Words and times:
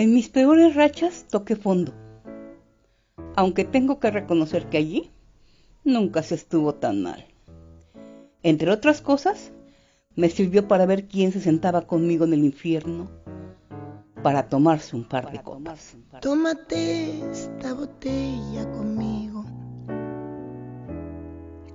En 0.00 0.14
mis 0.14 0.30
peores 0.30 0.74
rachas 0.76 1.26
toqué 1.28 1.56
fondo, 1.56 1.92
aunque 3.36 3.66
tengo 3.66 4.00
que 4.00 4.10
reconocer 4.10 4.70
que 4.70 4.78
allí 4.78 5.10
nunca 5.84 6.22
se 6.22 6.36
estuvo 6.36 6.74
tan 6.74 7.02
mal. 7.02 7.26
Entre 8.42 8.70
otras 8.70 9.02
cosas, 9.02 9.52
me 10.16 10.30
sirvió 10.30 10.66
para 10.66 10.86
ver 10.86 11.06
quién 11.06 11.32
se 11.32 11.42
sentaba 11.42 11.82
conmigo 11.82 12.24
en 12.24 12.32
el 12.32 12.46
infierno 12.46 13.10
para 14.22 14.48
tomarse 14.48 14.96
un 14.96 15.04
par 15.04 15.30
de 15.30 15.42
copas. 15.42 15.98
Tómate 16.22 17.20
esta 17.30 17.74
botella 17.74 18.70
conmigo. 18.70 19.44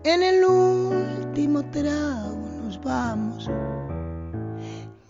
En 0.03 0.23
el 0.23 0.43
último 0.43 1.63
trago 1.69 2.49
nos 2.63 2.81
vamos. 2.81 3.47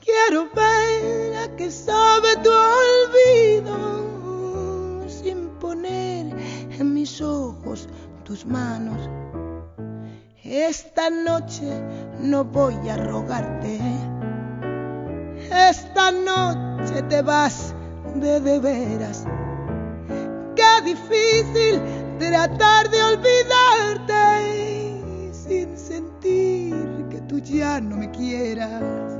Quiero 0.05 0.47
ver 0.53 1.35
a 1.35 1.55
qué 1.55 1.71
sabe 1.71 2.35
tu 2.43 2.51
olvido 2.51 3.73
sin 5.07 5.49
poner 5.59 6.27
en 6.79 6.93
mis 6.93 7.19
ojos 7.21 7.89
tus 8.23 8.45
manos. 8.45 9.09
Esta 10.43 11.09
noche 11.09 11.81
no 12.19 12.43
voy 12.43 12.75
a 12.87 12.97
rogarte. 12.97 13.79
Esta 15.49 16.11
noche 16.11 17.01
te 17.09 17.23
vas 17.23 17.73
de 18.13 18.39
de 18.41 18.59
veras. 18.59 19.25
Qué 20.55 20.81
difícil 20.83 21.81
tratar 22.19 22.91
de 22.91 23.01
olvidarte 23.01 24.21
sin 25.33 25.75
sentir 25.75 27.07
que 27.09 27.21
tú 27.21 27.39
ya 27.39 27.81
no 27.81 27.97
me 27.97 28.11
quieras. 28.11 29.14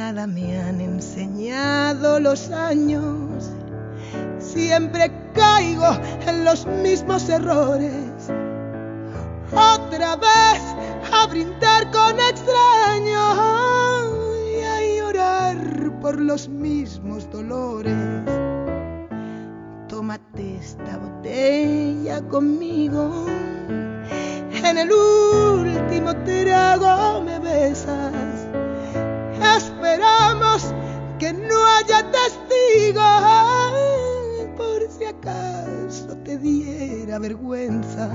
Nada 0.00 0.26
me 0.26 0.58
han 0.58 0.80
enseñado 0.80 2.20
los 2.20 2.50
años. 2.50 3.50
Siempre 4.38 5.12
caigo 5.34 5.90
en 6.26 6.42
los 6.42 6.66
mismos 6.66 7.28
errores 7.28 8.32
otra 9.52 10.16
vez 10.16 10.62
a 11.12 11.26
brindar 11.26 11.90
con 11.90 12.18
extraños 12.18 13.36
y 14.48 14.62
a 14.62 14.96
llorar 14.96 16.00
por 16.00 16.18
los 16.18 16.48
mismos 16.48 17.30
dolores. 17.30 18.24
Tómate 19.86 20.56
esta 20.56 20.96
botella 20.96 22.22
conmigo. 22.22 23.26
En 24.64 24.78
el 24.78 24.90
último 24.90 26.14
trago 26.24 27.20
me 27.20 27.38
besas. 27.38 28.09
Esperamos 29.90 30.72
que 31.18 31.32
no 31.32 31.66
haya 31.66 32.08
testigos 32.12 33.02
por 34.56 34.88
si 34.88 35.04
acaso 35.04 36.16
te 36.24 36.38
diera 36.38 37.18
vergüenza. 37.18 38.08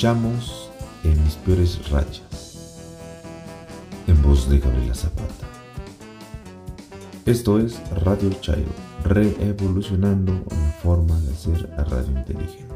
Escuchamos 0.00 0.70
en 1.04 1.22
mis 1.24 1.34
peores 1.34 1.90
rachas, 1.90 2.56
en 4.06 4.22
voz 4.22 4.48
de 4.48 4.58
Gabriela 4.58 4.94
Zapata. 4.94 5.46
Esto 7.26 7.58
es 7.58 7.78
Radio 8.02 8.30
Chairo, 8.40 8.70
reevolucionando 9.04 10.32
una 10.32 10.70
forma 10.82 11.20
de 11.20 11.32
hacer 11.32 11.68
radio 11.76 12.18
inteligente. 12.18 12.74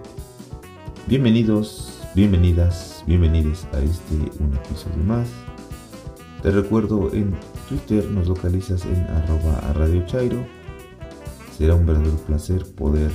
Bienvenidos, 1.07 1.99
bienvenidas, 2.15 3.03
bienvenidos 3.07 3.67
a 3.73 3.79
este 3.79 4.17
un 4.41 4.55
episodio 4.63 5.03
más. 5.07 5.27
Te 6.43 6.51
recuerdo 6.51 7.11
en 7.15 7.35
Twitter 7.71 8.05
nos 8.05 8.29
localizas 8.29 8.85
en 8.85 9.01
arroba 9.01 9.61
a 9.61 9.73
Radio 9.73 10.05
Chairo. 10.05 10.45
Será 11.57 11.75
un 11.75 11.87
verdadero 11.87 12.19
placer 12.27 12.67
poder 12.75 13.11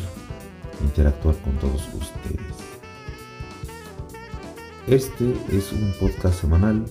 interactuar 0.84 1.36
con 1.44 1.54
todos 1.60 1.88
ustedes. 1.94 2.59
Este 4.90 5.36
es 5.52 5.72
un 5.72 5.94
podcast 6.00 6.42
semanal 6.42 6.84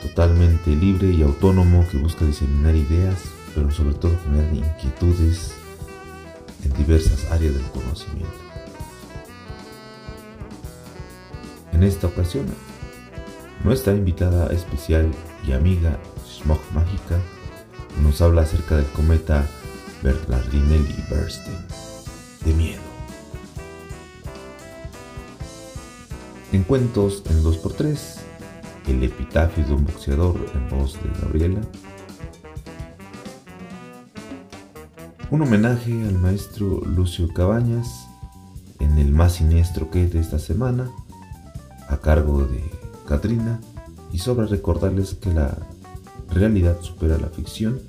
totalmente 0.00 0.70
libre 0.70 1.10
y 1.10 1.20
autónomo 1.20 1.86
que 1.90 1.98
busca 1.98 2.24
diseminar 2.24 2.74
ideas, 2.74 3.24
pero 3.54 3.70
sobre 3.70 3.94
todo 3.96 4.18
generar 4.24 4.54
inquietudes 4.54 5.52
en 6.64 6.72
diversas 6.72 7.30
áreas 7.30 7.52
del 7.52 7.64
conocimiento. 7.64 8.32
En 11.72 11.82
esta 11.82 12.06
ocasión, 12.06 12.46
nuestra 13.62 13.92
invitada 13.92 14.50
especial 14.50 15.10
y 15.46 15.52
amiga 15.52 15.98
Smog 16.26 16.60
Mágica 16.72 17.20
nos 18.02 18.22
habla 18.22 18.40
acerca 18.40 18.76
del 18.76 18.86
cometa 18.86 19.46
Bernardinelli-Bernstein 20.02 21.58
de 22.46 22.54
miedo. 22.54 22.91
En 26.52 26.64
cuentos 26.64 27.22
en 27.30 27.42
2x3, 27.42 27.96
el 28.88 29.02
epitafio 29.02 29.64
de 29.64 29.72
un 29.72 29.86
boxeador 29.86 30.36
en 30.54 30.68
voz 30.68 31.02
de 31.02 31.08
Gabriela. 31.22 31.60
Un 35.30 35.40
homenaje 35.40 35.92
al 35.92 36.18
maestro 36.18 36.82
Lucio 36.84 37.32
Cabañas 37.32 38.06
en 38.80 38.98
el 38.98 39.12
más 39.12 39.36
siniestro 39.36 39.90
que 39.90 40.06
de 40.06 40.20
esta 40.20 40.38
semana, 40.38 40.90
a 41.88 41.96
cargo 41.96 42.44
de 42.44 42.62
Katrina, 43.08 43.58
y 44.12 44.18
sobra 44.18 44.44
recordarles 44.44 45.14
que 45.14 45.32
la 45.32 45.56
realidad 46.28 46.82
supera 46.82 47.16
la 47.16 47.28
ficción 47.28 47.80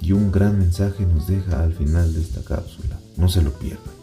y 0.00 0.12
un 0.12 0.30
gran 0.30 0.60
mensaje 0.60 1.06
nos 1.06 1.26
deja 1.26 1.64
al 1.64 1.72
final 1.72 2.14
de 2.14 2.20
esta 2.20 2.44
cápsula. 2.44 3.00
No 3.16 3.28
se 3.28 3.42
lo 3.42 3.50
pierdan. 3.50 3.94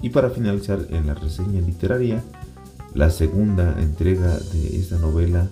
Y 0.00 0.10
para 0.10 0.30
finalizar 0.30 0.86
en 0.90 1.08
la 1.08 1.14
reseña 1.14 1.60
literaria, 1.60 2.22
la 2.94 3.10
segunda 3.10 3.74
entrega 3.78 4.36
de 4.38 4.76
esta 4.78 4.96
novela 4.96 5.48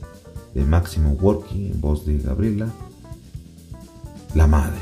de 0.55 0.65
Máximo 0.65 1.15
Gorky 1.15 1.71
en 1.73 1.81
voz 1.81 2.05
de 2.05 2.19
Gabriela, 2.19 2.69
La 4.35 4.47
Madre, 4.47 4.81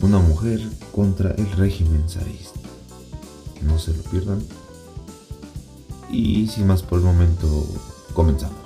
una 0.00 0.18
mujer 0.18 0.60
contra 0.92 1.32
el 1.32 1.50
régimen 1.52 2.08
zarista. 2.08 2.60
No 3.62 3.78
se 3.78 3.92
lo 3.92 4.02
pierdan. 4.04 4.42
Y 6.10 6.46
sin 6.48 6.66
más 6.66 6.82
por 6.82 6.98
el 6.98 7.04
momento, 7.04 7.66
comenzamos. 8.14 8.56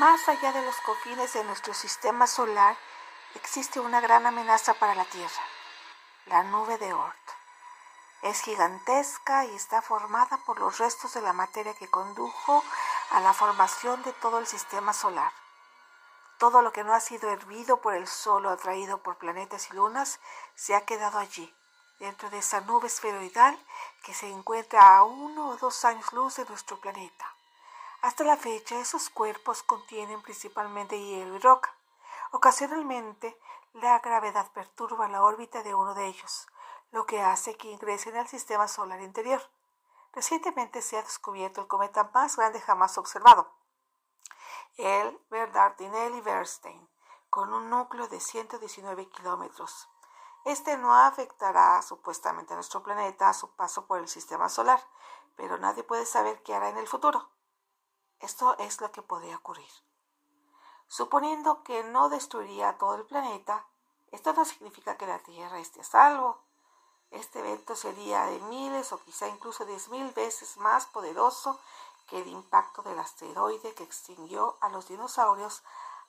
Más 0.00 0.20
allá 0.28 0.52
de 0.52 0.64
los 0.64 0.74
confines 0.84 1.34
de 1.34 1.44
nuestro 1.44 1.74
sistema 1.74 2.26
solar, 2.26 2.76
existe 3.38 3.78
una 3.78 4.00
gran 4.00 4.26
amenaza 4.26 4.74
para 4.74 4.96
la 4.96 5.04
Tierra, 5.04 5.42
la 6.26 6.42
nube 6.42 6.76
de 6.76 6.92
Oort. 6.92 7.28
Es 8.22 8.40
gigantesca 8.40 9.44
y 9.44 9.54
está 9.54 9.80
formada 9.80 10.38
por 10.38 10.58
los 10.58 10.78
restos 10.78 11.14
de 11.14 11.22
la 11.22 11.32
materia 11.32 11.72
que 11.74 11.88
condujo 11.88 12.64
a 13.12 13.20
la 13.20 13.32
formación 13.32 14.02
de 14.02 14.12
todo 14.14 14.40
el 14.40 14.46
sistema 14.48 14.92
solar. 14.92 15.32
Todo 16.38 16.62
lo 16.62 16.72
que 16.72 16.82
no 16.82 16.94
ha 16.94 17.00
sido 17.00 17.30
hervido 17.30 17.80
por 17.80 17.94
el 17.94 18.08
sol 18.08 18.44
o 18.46 18.50
atraído 18.50 19.02
por 19.02 19.18
planetas 19.18 19.70
y 19.70 19.74
lunas 19.74 20.18
se 20.56 20.74
ha 20.74 20.84
quedado 20.84 21.18
allí, 21.18 21.54
dentro 22.00 22.30
de 22.30 22.38
esa 22.38 22.60
nube 22.62 22.88
esferoidal 22.88 23.56
que 24.02 24.14
se 24.14 24.28
encuentra 24.28 24.96
a 24.96 25.04
uno 25.04 25.50
o 25.50 25.56
dos 25.56 25.84
años 25.84 26.12
luz 26.12 26.36
de 26.36 26.44
nuestro 26.46 26.80
planeta. 26.80 27.32
Hasta 28.02 28.24
la 28.24 28.36
fecha, 28.36 28.80
esos 28.80 29.10
cuerpos 29.10 29.62
contienen 29.62 30.22
principalmente 30.22 30.98
hielo 30.98 31.36
y 31.36 31.38
roca. 31.38 31.77
Ocasionalmente, 32.30 33.38
la 33.72 33.98
gravedad 34.00 34.52
perturba 34.52 35.08
la 35.08 35.22
órbita 35.22 35.62
de 35.62 35.74
uno 35.74 35.94
de 35.94 36.06
ellos, 36.06 36.46
lo 36.90 37.06
que 37.06 37.22
hace 37.22 37.56
que 37.56 37.70
ingresen 37.70 38.16
al 38.16 38.28
sistema 38.28 38.68
solar 38.68 39.00
interior. 39.00 39.40
Recientemente 40.12 40.82
se 40.82 40.98
ha 40.98 41.02
descubierto 41.02 41.62
el 41.62 41.68
cometa 41.68 42.10
más 42.12 42.36
grande 42.36 42.60
jamás 42.60 42.98
observado, 42.98 43.54
el 44.76 45.18
Bernardinelli-Bernstein, 45.30 46.88
con 47.30 47.52
un 47.52 47.70
núcleo 47.70 48.08
de 48.08 48.20
119 48.20 49.08
kilómetros. 49.08 49.88
Este 50.44 50.76
no 50.76 50.94
afectará 50.94 51.80
supuestamente 51.82 52.52
a 52.52 52.56
nuestro 52.56 52.82
planeta 52.82 53.28
a 53.28 53.34
su 53.34 53.54
paso 53.54 53.86
por 53.86 54.00
el 54.00 54.08
sistema 54.08 54.48
solar, 54.48 54.82
pero 55.36 55.58
nadie 55.58 55.82
puede 55.82 56.06
saber 56.06 56.42
qué 56.42 56.54
hará 56.54 56.68
en 56.68 56.78
el 56.78 56.88
futuro. 56.88 57.30
Esto 58.20 58.56
es 58.58 58.80
lo 58.80 58.90
que 58.92 59.02
podría 59.02 59.36
ocurrir. 59.36 59.87
Suponiendo 60.88 61.62
que 61.62 61.84
no 61.84 62.08
destruiría 62.08 62.78
todo 62.78 62.94
el 62.94 63.04
planeta, 63.04 63.64
esto 64.10 64.32
no 64.32 64.44
significa 64.44 64.96
que 64.96 65.06
la 65.06 65.18
Tierra 65.18 65.58
esté 65.58 65.82
a 65.82 65.84
salvo. 65.84 66.38
Este 67.10 67.40
evento 67.40 67.76
sería 67.76 68.24
de 68.24 68.40
miles 68.40 68.92
o 68.92 68.98
quizá 68.98 69.28
incluso 69.28 69.66
diez 69.66 69.88
mil 69.90 70.10
veces 70.12 70.56
más 70.56 70.86
poderoso 70.86 71.60
que 72.06 72.20
el 72.20 72.28
impacto 72.28 72.82
del 72.82 72.98
asteroide 72.98 73.74
que 73.74 73.84
extinguió 73.84 74.56
a 74.60 74.70
los 74.70 74.88
dinosaurios 74.88 75.62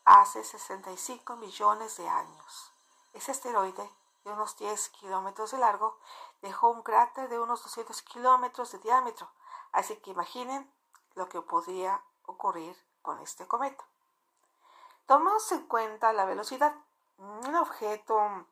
hace 0.06 0.44
65 0.44 1.36
millones 1.36 1.98
de 1.98 2.08
años. 2.08 2.72
Ese 3.14 3.32
asteroide, 3.32 3.90
de 4.24 4.32
unos 4.32 4.58
10 4.58 4.90
kilómetros 4.90 5.52
de 5.52 5.58
largo, 5.58 5.98
dejó 6.42 6.70
un 6.70 6.84
cráter 6.84 7.28
de 7.28 7.40
unos 7.40 7.64
200 7.64 8.02
kilómetros 8.04 8.72
de 8.72 8.80
diámetro, 8.80 9.30
así 9.72 9.98
que 9.98 10.12
imaginen 10.12 10.72
lo 11.16 11.28
que 11.28 11.42
podría 11.42 12.02
ocurrir 12.26 12.78
con 13.02 13.20
este 13.20 13.46
cometa. 13.46 13.84
Tomamos 15.10 15.52
en 15.54 15.66
cuenta 15.66 16.14
la 16.14 16.26
velocidad. 16.26 16.76
Un 17.18 17.56
objeto 17.56 18.46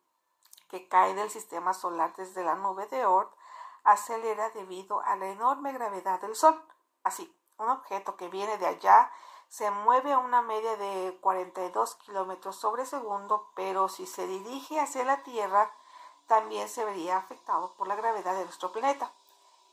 que 0.72 0.88
cae 0.88 1.14
del 1.14 1.30
sistema 1.30 1.76
solar 1.76 2.16
desde 2.16 2.44
la 2.44 2.56
nube 2.56 2.88
de 2.88 3.06
Oort 3.06 3.32
acelera 3.84 4.50
debido 4.50 5.00
a 5.02 5.16
la 5.18 5.28
enorme 5.28 5.72
gravedad 5.72 6.20
del 6.20 6.36
Sol. 6.36 6.60
Así, 7.04 7.32
un 7.60 7.70
objeto 7.70 8.18
que 8.18 8.30
viene 8.30 8.58
de 8.58 8.66
allá 8.66 9.12
se 9.50 9.70
mueve 9.70 10.14
a 10.14 10.18
una 10.18 10.42
media 10.42 10.76
de 10.78 11.20
42 11.22 11.94
kilómetros 11.98 12.56
sobre 12.56 12.88
segundo, 12.88 13.52
pero 13.54 13.88
si 13.88 14.08
se 14.08 14.26
dirige 14.26 14.80
hacia 14.80 15.06
la 15.06 15.22
Tierra, 15.22 15.72
también 16.26 16.70
se 16.70 16.84
vería 16.86 17.18
afectado 17.18 17.76
por 17.76 17.88
la 17.88 17.96
gravedad 17.96 18.34
de 18.34 18.46
nuestro 18.46 18.72
planeta. 18.72 19.12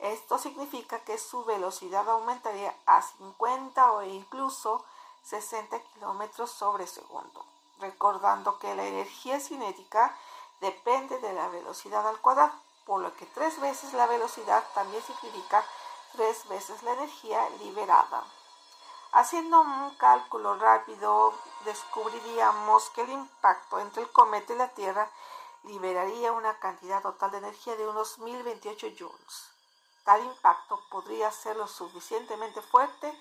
Esto 0.01 0.37
significa 0.37 0.99
que 0.99 1.17
su 1.17 1.47
velocidad 1.47 2.07
aumentaría 2.11 2.77
a 2.85 3.01
50 3.01 3.91
o 3.91 4.03
incluso 4.03 4.85
60 5.25 5.79
kilómetros 5.81 6.51
sobre 6.51 6.87
segundo, 6.87 7.45
recordando 7.81 8.59
que 8.59 8.75
la 8.75 8.87
energía 8.87 9.41
cinética 9.41 10.17
depende 10.61 11.19
de 11.19 11.33
la 11.33 11.49
velocidad 11.49 12.07
al 12.07 12.21
cuadrado, 12.21 12.53
por 12.85 13.01
lo 13.01 13.15
que 13.17 13.27
tres 13.27 13.59
veces 13.61 13.93
la 13.95 14.07
velocidad 14.07 14.63
también 14.75 15.03
significa 15.03 15.65
tres 16.13 16.47
veces 16.49 16.83
la 16.83 16.93
energía 16.93 17.49
liberada. 17.61 18.25
Haciendo 19.13 19.61
un 19.61 19.95
cálculo 19.97 20.57
rápido, 20.57 21.33
descubriríamos 21.65 22.91
que 22.91 23.03
el 23.03 23.11
impacto 23.11 23.79
entre 23.79 24.03
el 24.03 24.11
cometa 24.11 24.53
y 24.53 24.57
la 24.57 24.69
Tierra 24.69 25.09
liberaría 25.63 26.33
una 26.33 26.59
cantidad 26.59 27.01
total 27.01 27.31
de 27.31 27.39
energía 27.39 27.77
de 27.77 27.89
unos 27.89 28.19
1028 28.19 28.89
joules. 28.99 29.51
Tal 30.05 30.23
impacto 30.25 30.81
podría 30.91 31.31
ser 31.31 31.57
lo 31.57 31.67
suficientemente 31.67 32.61
fuerte 32.61 33.19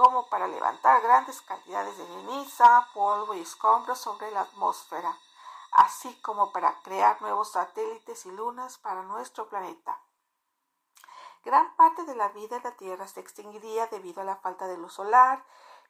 como 0.00 0.30
para 0.30 0.48
levantar 0.48 1.02
grandes 1.02 1.42
cantidades 1.42 1.98
de 1.98 2.06
ceniza, 2.06 2.88
polvo 2.94 3.34
y 3.34 3.40
escombros 3.40 3.98
sobre 3.98 4.30
la 4.30 4.40
atmósfera, 4.40 5.14
así 5.72 6.18
como 6.22 6.52
para 6.52 6.80
crear 6.80 7.20
nuevos 7.20 7.52
satélites 7.52 8.24
y 8.24 8.30
lunas 8.30 8.78
para 8.78 9.02
nuestro 9.02 9.50
planeta. 9.50 10.00
Gran 11.44 11.76
parte 11.76 12.04
de 12.04 12.14
la 12.14 12.28
vida 12.28 12.56
en 12.56 12.62
la 12.62 12.74
Tierra 12.78 13.06
se 13.08 13.20
extinguiría 13.20 13.88
debido 13.88 14.22
a 14.22 14.24
la 14.24 14.36
falta 14.36 14.66
de 14.66 14.78
luz 14.78 14.94
solar, 14.94 15.44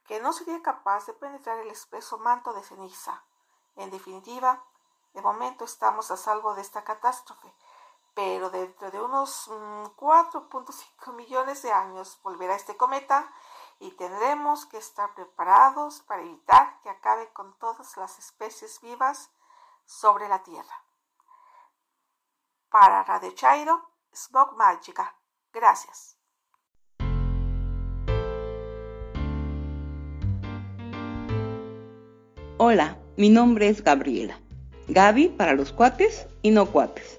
que 0.09 0.19
no 0.19 0.33
sería 0.33 0.61
capaz 0.61 1.07
de 1.07 1.13
penetrar 1.13 1.59
el 1.59 1.71
espeso 1.71 2.19
manto 2.19 2.53
de 2.53 2.65
ceniza. 2.65 3.23
En 3.77 3.93
definitiva, 3.93 4.61
de 5.15 5.23
momento 5.23 5.65
estamos 5.65 6.11
a 6.11 6.17
salvo 6.17 6.55
de 6.55 6.63
esta 6.63 6.83
catástrofe, 6.83 7.55
pero 8.15 8.51
dentro 8.51 8.91
de 8.91 9.01
unos 9.01 9.49
4.5 9.49 11.13
mm, 11.13 11.15
millones 11.15 11.63
de 11.63 11.71
años 11.71 12.19
volverá 12.25 12.57
este 12.57 12.77
cometa 12.77 13.33
y 13.81 13.91
tendremos 13.93 14.67
que 14.67 14.77
estar 14.77 15.15
preparados 15.15 16.03
para 16.03 16.23
evitar 16.23 16.81
que 16.83 16.91
acabe 16.91 17.33
con 17.33 17.59
todas 17.59 17.97
las 17.97 18.19
especies 18.19 18.81
vivas 18.83 19.31
sobre 19.87 20.29
la 20.29 20.43
Tierra. 20.43 20.85
Para 22.69 23.03
Radio 23.03 23.33
Chairo, 23.33 23.91
Smog 24.15 24.55
Mágica. 24.57 25.17
Gracias. 25.53 26.17
Hola, 32.59 32.99
mi 33.17 33.31
nombre 33.31 33.69
es 33.69 33.83
Gabriela. 33.83 34.39
Gaby 34.89 35.29
para 35.31 35.55
los 35.55 35.73
cuates 35.73 36.27
y 36.43 36.51
no 36.51 36.67
cuates. 36.67 37.19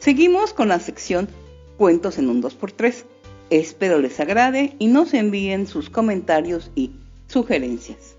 Seguimos 0.00 0.52
con 0.52 0.68
la 0.68 0.80
sección 0.80 1.28
Cuentos 1.78 2.18
en 2.18 2.28
un 2.28 2.42
2x3. 2.42 3.06
Espero 3.50 3.98
les 3.98 4.20
agrade 4.20 4.76
y 4.78 4.86
nos 4.86 5.12
envíen 5.12 5.66
sus 5.66 5.90
comentarios 5.90 6.70
y 6.76 6.92
sugerencias. 7.26 8.16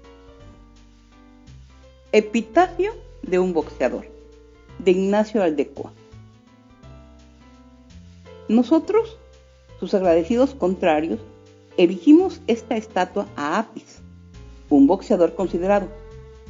Epitafio 2.11 2.91
de 3.23 3.39
un 3.39 3.53
boxeador, 3.53 4.05
de 4.79 4.91
Ignacio 4.91 5.41
Aldecoa. 5.41 5.93
Nosotros, 8.49 9.17
sus 9.79 9.93
agradecidos 9.93 10.53
contrarios, 10.53 11.21
erigimos 11.77 12.41
esta 12.47 12.75
estatua 12.75 13.25
a 13.37 13.57
Apis, 13.57 14.01
un 14.69 14.85
boxeador 14.85 15.33
considerado, 15.35 15.87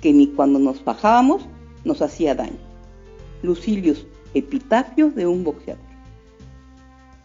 que 0.02 0.12
ni 0.12 0.26
cuando 0.26 0.58
nos 0.58 0.84
bajábamos 0.84 1.44
nos 1.86 2.02
hacía 2.02 2.34
daño. 2.34 2.58
Lucilius 3.44 4.08
epitafio 4.34 5.12
de 5.12 5.28
un 5.28 5.44
boxeador. 5.44 5.91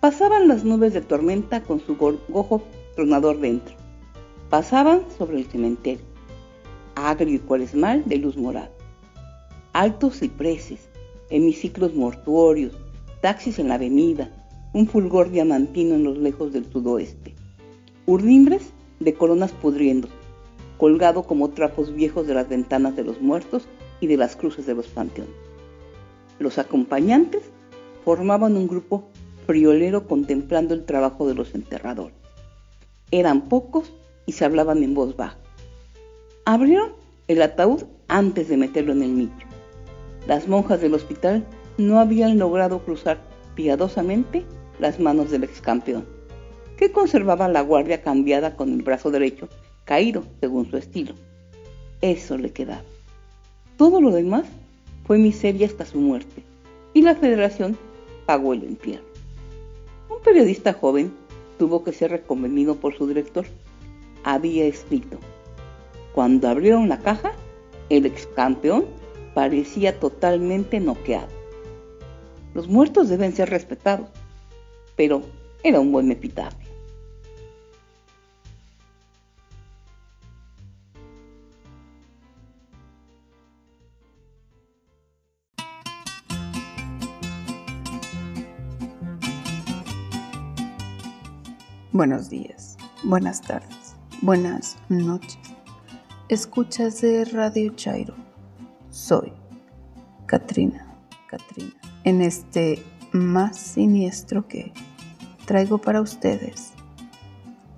Pasaban 0.06 0.46
las 0.46 0.62
nubes 0.62 0.94
de 0.94 1.00
tormenta 1.00 1.64
con 1.64 1.80
su 1.80 1.96
gorgojo 1.96 2.62
tronador 2.94 3.40
dentro. 3.40 3.74
Pasaban 4.50 5.02
sobre 5.18 5.38
el 5.38 5.46
cementerio, 5.46 6.04
agrio 6.94 7.34
y 7.34 7.38
cuaresmal 7.40 8.04
de 8.06 8.18
luz 8.18 8.36
morada. 8.36 8.70
Altos 9.72 10.20
cipreses, 10.20 10.88
hemiciclos 11.28 11.92
mortuorios, 11.96 12.78
taxis 13.20 13.58
en 13.58 13.66
la 13.66 13.74
avenida, 13.74 14.30
un 14.72 14.86
fulgor 14.86 15.28
diamantino 15.28 15.96
en 15.96 16.04
los 16.04 16.18
lejos 16.18 16.52
del 16.52 16.70
sudoeste. 16.70 17.34
Urdimbres 18.06 18.70
de 19.00 19.12
coronas 19.12 19.50
pudriendo, 19.50 20.06
colgado 20.78 21.24
como 21.24 21.50
trapos 21.50 21.92
viejos 21.92 22.28
de 22.28 22.34
las 22.34 22.48
ventanas 22.48 22.94
de 22.94 23.02
los 23.02 23.20
muertos 23.20 23.66
y 23.98 24.06
de 24.06 24.18
las 24.18 24.36
cruces 24.36 24.66
de 24.66 24.74
los 24.76 24.86
panteones. 24.86 25.34
Los 26.38 26.58
acompañantes 26.58 27.42
formaban 28.04 28.56
un 28.56 28.68
grupo 28.68 29.08
friolero 29.46 30.06
contemplando 30.06 30.74
el 30.74 30.84
trabajo 30.84 31.26
de 31.26 31.34
los 31.34 31.54
enterradores. 31.54 32.16
Eran 33.10 33.48
pocos 33.48 33.92
y 34.26 34.32
se 34.32 34.44
hablaban 34.44 34.82
en 34.82 34.94
voz 34.94 35.16
baja. 35.16 35.38
Abrieron 36.44 36.92
el 37.28 37.42
ataúd 37.42 37.84
antes 38.08 38.48
de 38.48 38.56
meterlo 38.56 38.92
en 38.92 39.02
el 39.02 39.16
nicho. 39.16 39.46
Las 40.26 40.48
monjas 40.48 40.80
del 40.80 40.94
hospital 40.94 41.44
no 41.78 42.00
habían 42.00 42.38
logrado 42.38 42.80
cruzar 42.80 43.20
piadosamente 43.54 44.44
las 44.78 44.98
manos 45.00 45.30
del 45.30 45.44
ex 45.44 45.60
campeón, 45.60 46.04
que 46.76 46.92
conservaba 46.92 47.48
la 47.48 47.62
guardia 47.62 48.02
cambiada 48.02 48.56
con 48.56 48.72
el 48.72 48.82
brazo 48.82 49.10
derecho 49.10 49.48
caído 49.84 50.24
según 50.40 50.68
su 50.68 50.76
estilo. 50.76 51.14
Eso 52.00 52.36
le 52.36 52.52
quedaba. 52.52 52.82
Todo 53.76 54.00
lo 54.00 54.10
demás 54.10 54.44
fue 55.06 55.18
miseria 55.18 55.66
hasta 55.66 55.86
su 55.86 55.98
muerte 55.98 56.42
y 56.92 57.02
la 57.02 57.14
federación 57.14 57.78
pagó 58.26 58.52
el 58.52 58.64
entierro. 58.64 59.15
Un 60.08 60.20
periodista 60.22 60.72
joven 60.72 61.12
tuvo 61.58 61.82
que 61.82 61.92
ser 61.92 62.10
reconvenido 62.10 62.76
por 62.76 62.96
su 62.96 63.06
director. 63.06 63.46
Había 64.24 64.64
escrito, 64.64 65.18
cuando 66.14 66.48
abrieron 66.48 66.88
la 66.88 66.98
caja, 66.98 67.32
el 67.88 68.06
ex 68.06 68.26
campeón 68.28 68.86
parecía 69.34 69.98
totalmente 69.98 70.80
noqueado. 70.80 71.28
Los 72.54 72.68
muertos 72.68 73.08
deben 73.08 73.34
ser 73.34 73.50
respetados, 73.50 74.08
pero 74.96 75.22
era 75.62 75.80
un 75.80 75.92
buen 75.92 76.10
epitafio. 76.10 76.65
Buenos 91.96 92.28
días, 92.28 92.76
buenas 93.04 93.40
tardes, 93.40 93.96
buenas 94.20 94.76
noches. 94.90 95.38
Escuchas 96.28 97.00
de 97.00 97.24
Radio 97.24 97.72
Chairo. 97.74 98.14
Soy 98.90 99.32
Katrina, 100.26 100.94
Katrina. 101.26 101.72
En 102.04 102.20
este 102.20 102.82
más 103.12 103.56
siniestro 103.56 104.46
que 104.46 104.74
traigo 105.46 105.78
para 105.78 106.02
ustedes 106.02 106.74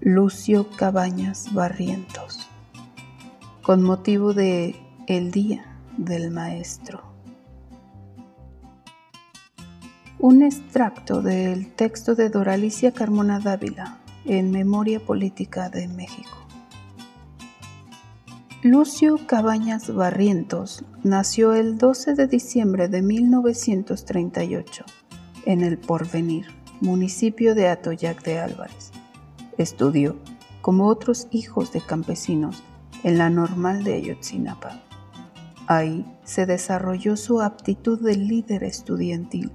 Lucio 0.00 0.68
Cabañas 0.68 1.54
Barrientos 1.54 2.48
con 3.62 3.84
motivo 3.84 4.34
de 4.34 4.75
el 5.06 5.30
Día 5.30 5.64
del 5.96 6.32
Maestro. 6.32 7.04
Un 10.18 10.42
extracto 10.42 11.22
del 11.22 11.70
texto 11.70 12.16
de 12.16 12.30
Doralicia 12.30 12.90
Carmona 12.90 13.38
Dávila 13.38 13.98
en 14.28 14.50
Memoria 14.50 15.00
Política 15.00 15.70
de 15.70 15.88
México. 15.88 16.37
Lucio 18.62 19.18
Cabañas 19.26 19.92
Barrientos 19.94 20.85
nació 21.02 21.54
el 21.54 21.78
12 21.78 22.14
de 22.14 22.26
diciembre 22.26 22.88
de 22.88 23.00
1938 23.02 24.85
en 25.47 25.62
el 25.62 25.78
Porvenir, 25.78 26.47
municipio 26.80 27.54
de 27.54 27.68
Atoyac 27.68 28.23
de 28.23 28.38
Álvarez. 28.38 28.92
Estudió, 29.56 30.16
como 30.61 30.88
otros 30.88 31.28
hijos 31.30 31.73
de 31.73 31.80
campesinos, 31.80 32.62
en 33.04 33.16
la 33.16 33.30
normal 33.30 33.82
de 33.82 33.94
Ayotzinapa. 33.94 34.82
Ahí 35.66 36.04
se 36.25 36.44
desarrolló 36.44 37.16
su 37.16 37.40
aptitud 37.40 38.00
de 38.00 38.16
líder 38.16 38.64
estudiantil 38.64 39.52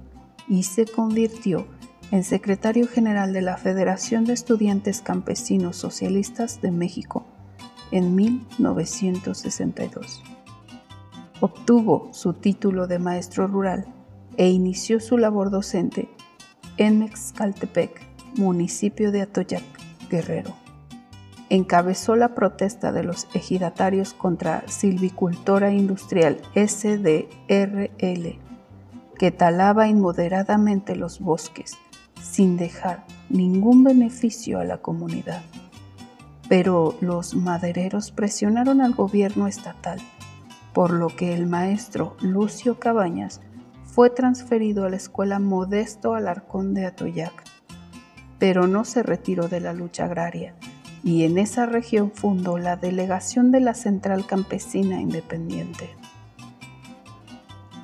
y 0.48 0.64
se 0.64 0.86
convirtió 0.86 1.66
en 2.14 2.22
secretario 2.22 2.86
general 2.86 3.32
de 3.32 3.42
la 3.42 3.56
Federación 3.56 4.24
de 4.24 4.34
Estudiantes 4.34 5.00
Campesinos 5.00 5.76
Socialistas 5.76 6.60
de 6.60 6.70
México 6.70 7.24
en 7.90 8.14
1962. 8.14 10.22
Obtuvo 11.40 12.10
su 12.12 12.34
título 12.34 12.86
de 12.86 13.00
maestro 13.00 13.48
rural 13.48 13.86
e 14.36 14.48
inició 14.48 15.00
su 15.00 15.18
labor 15.18 15.50
docente 15.50 16.08
en 16.76 17.00
Mexcaltepec, 17.00 18.00
municipio 18.36 19.10
de 19.10 19.22
Atoyac, 19.22 19.64
Guerrero. 20.08 20.54
Encabezó 21.48 22.14
la 22.14 22.36
protesta 22.36 22.92
de 22.92 23.02
los 23.02 23.26
ejidatarios 23.34 24.14
contra 24.14 24.62
Silvicultora 24.68 25.72
Industrial 25.72 26.40
SDRL, 26.54 28.38
que 29.18 29.32
talaba 29.32 29.88
inmoderadamente 29.88 30.94
los 30.94 31.18
bosques 31.18 31.76
sin 32.24 32.56
dejar 32.56 33.04
ningún 33.28 33.84
beneficio 33.84 34.58
a 34.58 34.64
la 34.64 34.78
comunidad 34.78 35.42
pero 36.48 36.96
los 37.00 37.34
madereros 37.34 38.10
presionaron 38.10 38.80
al 38.80 38.94
gobierno 38.94 39.46
estatal, 39.46 39.98
por 40.72 40.92
lo 40.92 41.08
que 41.08 41.34
el 41.34 41.46
maestro 41.46 42.16
Lucio 42.20 42.78
Cabañas 42.78 43.40
fue 43.84 44.10
transferido 44.10 44.84
a 44.84 44.90
la 44.90 44.96
escuela 44.96 45.38
Modesto 45.38 46.14
Alarcón 46.14 46.74
de 46.74 46.86
Atoyac, 46.86 47.44
pero 48.38 48.66
no 48.66 48.84
se 48.84 49.02
retiró 49.02 49.48
de 49.48 49.60
la 49.60 49.72
lucha 49.72 50.04
agraria 50.04 50.54
y 51.02 51.24
en 51.24 51.38
esa 51.38 51.66
región 51.66 52.10
fundó 52.12 52.58
la 52.58 52.76
delegación 52.76 53.50
de 53.50 53.60
la 53.60 53.74
Central 53.74 54.26
Campesina 54.26 55.00
Independiente. 55.00 55.90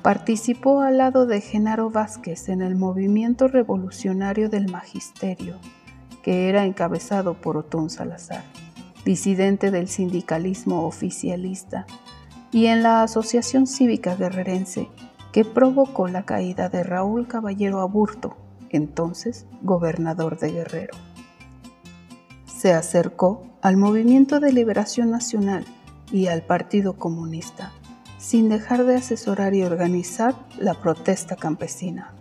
Participó 0.01 0.81
al 0.81 0.97
lado 0.97 1.27
de 1.27 1.41
Genaro 1.41 1.91
Vázquez 1.91 2.49
en 2.49 2.63
el 2.63 2.75
movimiento 2.75 3.47
revolucionario 3.47 4.49
del 4.49 4.71
Magisterio, 4.71 5.57
que 6.23 6.49
era 6.49 6.65
encabezado 6.65 7.35
por 7.35 7.55
Otón 7.55 7.91
Salazar, 7.91 8.43
disidente 9.05 9.69
del 9.69 9.87
sindicalismo 9.87 10.87
oficialista, 10.87 11.85
y 12.51 12.65
en 12.65 12.81
la 12.81 13.03
Asociación 13.03 13.67
Cívica 13.67 14.15
Guerrerense, 14.15 14.89
que 15.31 15.45
provocó 15.45 16.07
la 16.07 16.23
caída 16.23 16.67
de 16.67 16.81
Raúl 16.81 17.27
Caballero 17.27 17.79
Aburto, 17.79 18.35
entonces 18.71 19.45
gobernador 19.61 20.39
de 20.39 20.51
Guerrero. 20.51 20.97
Se 22.47 22.73
acercó 22.73 23.43
al 23.61 23.77
Movimiento 23.77 24.39
de 24.39 24.51
Liberación 24.51 25.11
Nacional 25.11 25.63
y 26.11 26.25
al 26.25 26.41
Partido 26.41 26.97
Comunista, 26.97 27.71
sin 28.21 28.49
dejar 28.49 28.85
de 28.85 28.95
asesorar 28.97 29.55
y 29.55 29.63
organizar 29.63 30.35
la 30.59 30.75
protesta 30.75 31.35
campesina. 31.35 32.13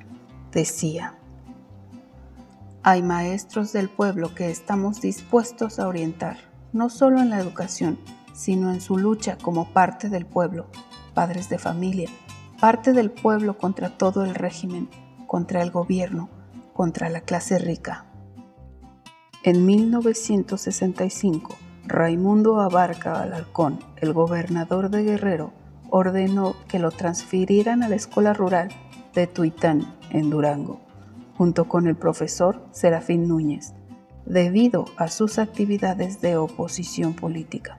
Decía, 0.51 1.15
hay 2.83 3.03
maestros 3.03 3.75
del 3.75 3.91
pueblo 3.91 4.35
que 4.35 4.51
estamos 4.51 5.03
dispuestos 5.03 5.79
a 5.79 5.87
orientar, 5.87 6.39
no 6.73 6.89
solo 6.89 7.21
en 7.21 7.29
la 7.29 7.39
educación, 7.39 7.99
sino 8.33 8.73
en 8.73 8.81
su 8.81 8.97
lucha 8.97 9.37
como 9.37 9.75
parte 9.75 10.09
del 10.09 10.25
pueblo, 10.25 10.69
padres 11.13 11.51
de 11.51 11.59
familia, 11.59 12.09
parte 12.59 12.95
del 12.95 13.11
pueblo 13.11 13.59
contra 13.59 13.91
todo 13.91 14.25
el 14.25 14.35
régimen, 14.35 14.89
contra 15.27 15.61
el 15.61 15.71
gobierno, 15.71 16.31
contra 16.73 17.11
la 17.11 17.21
clase 17.21 17.59
rica. 17.59 18.07
En 19.43 19.67
1965, 19.67 21.57
Raimundo 21.85 22.59
Abarca 22.59 23.21
Alarcón, 23.21 23.81
el 23.97 24.15
gobernador 24.15 24.89
de 24.89 25.03
Guerrero, 25.03 25.60
ordenó 25.91 26.57
que 26.69 26.79
lo 26.79 26.91
transfirieran 26.91 27.83
a 27.83 27.89
la 27.89 27.97
escuela 27.97 28.33
rural 28.33 28.69
de 29.15 29.27
Tuitán, 29.27 29.95
en 30.11 30.31
Durango 30.31 30.81
junto 31.41 31.69
con 31.69 31.87
el 31.87 31.97
profesor 31.97 32.61
Serafín 32.71 33.27
Núñez, 33.27 33.73
debido 34.27 34.85
a 34.99 35.09
sus 35.09 35.39
actividades 35.39 36.21
de 36.21 36.37
oposición 36.37 37.15
política. 37.15 37.79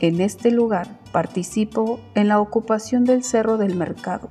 En 0.00 0.20
este 0.20 0.50
lugar 0.50 0.88
participó 1.12 2.00
en 2.16 2.26
la 2.26 2.40
ocupación 2.40 3.04
del 3.04 3.22
Cerro 3.22 3.56
del 3.56 3.76
Mercado, 3.76 4.30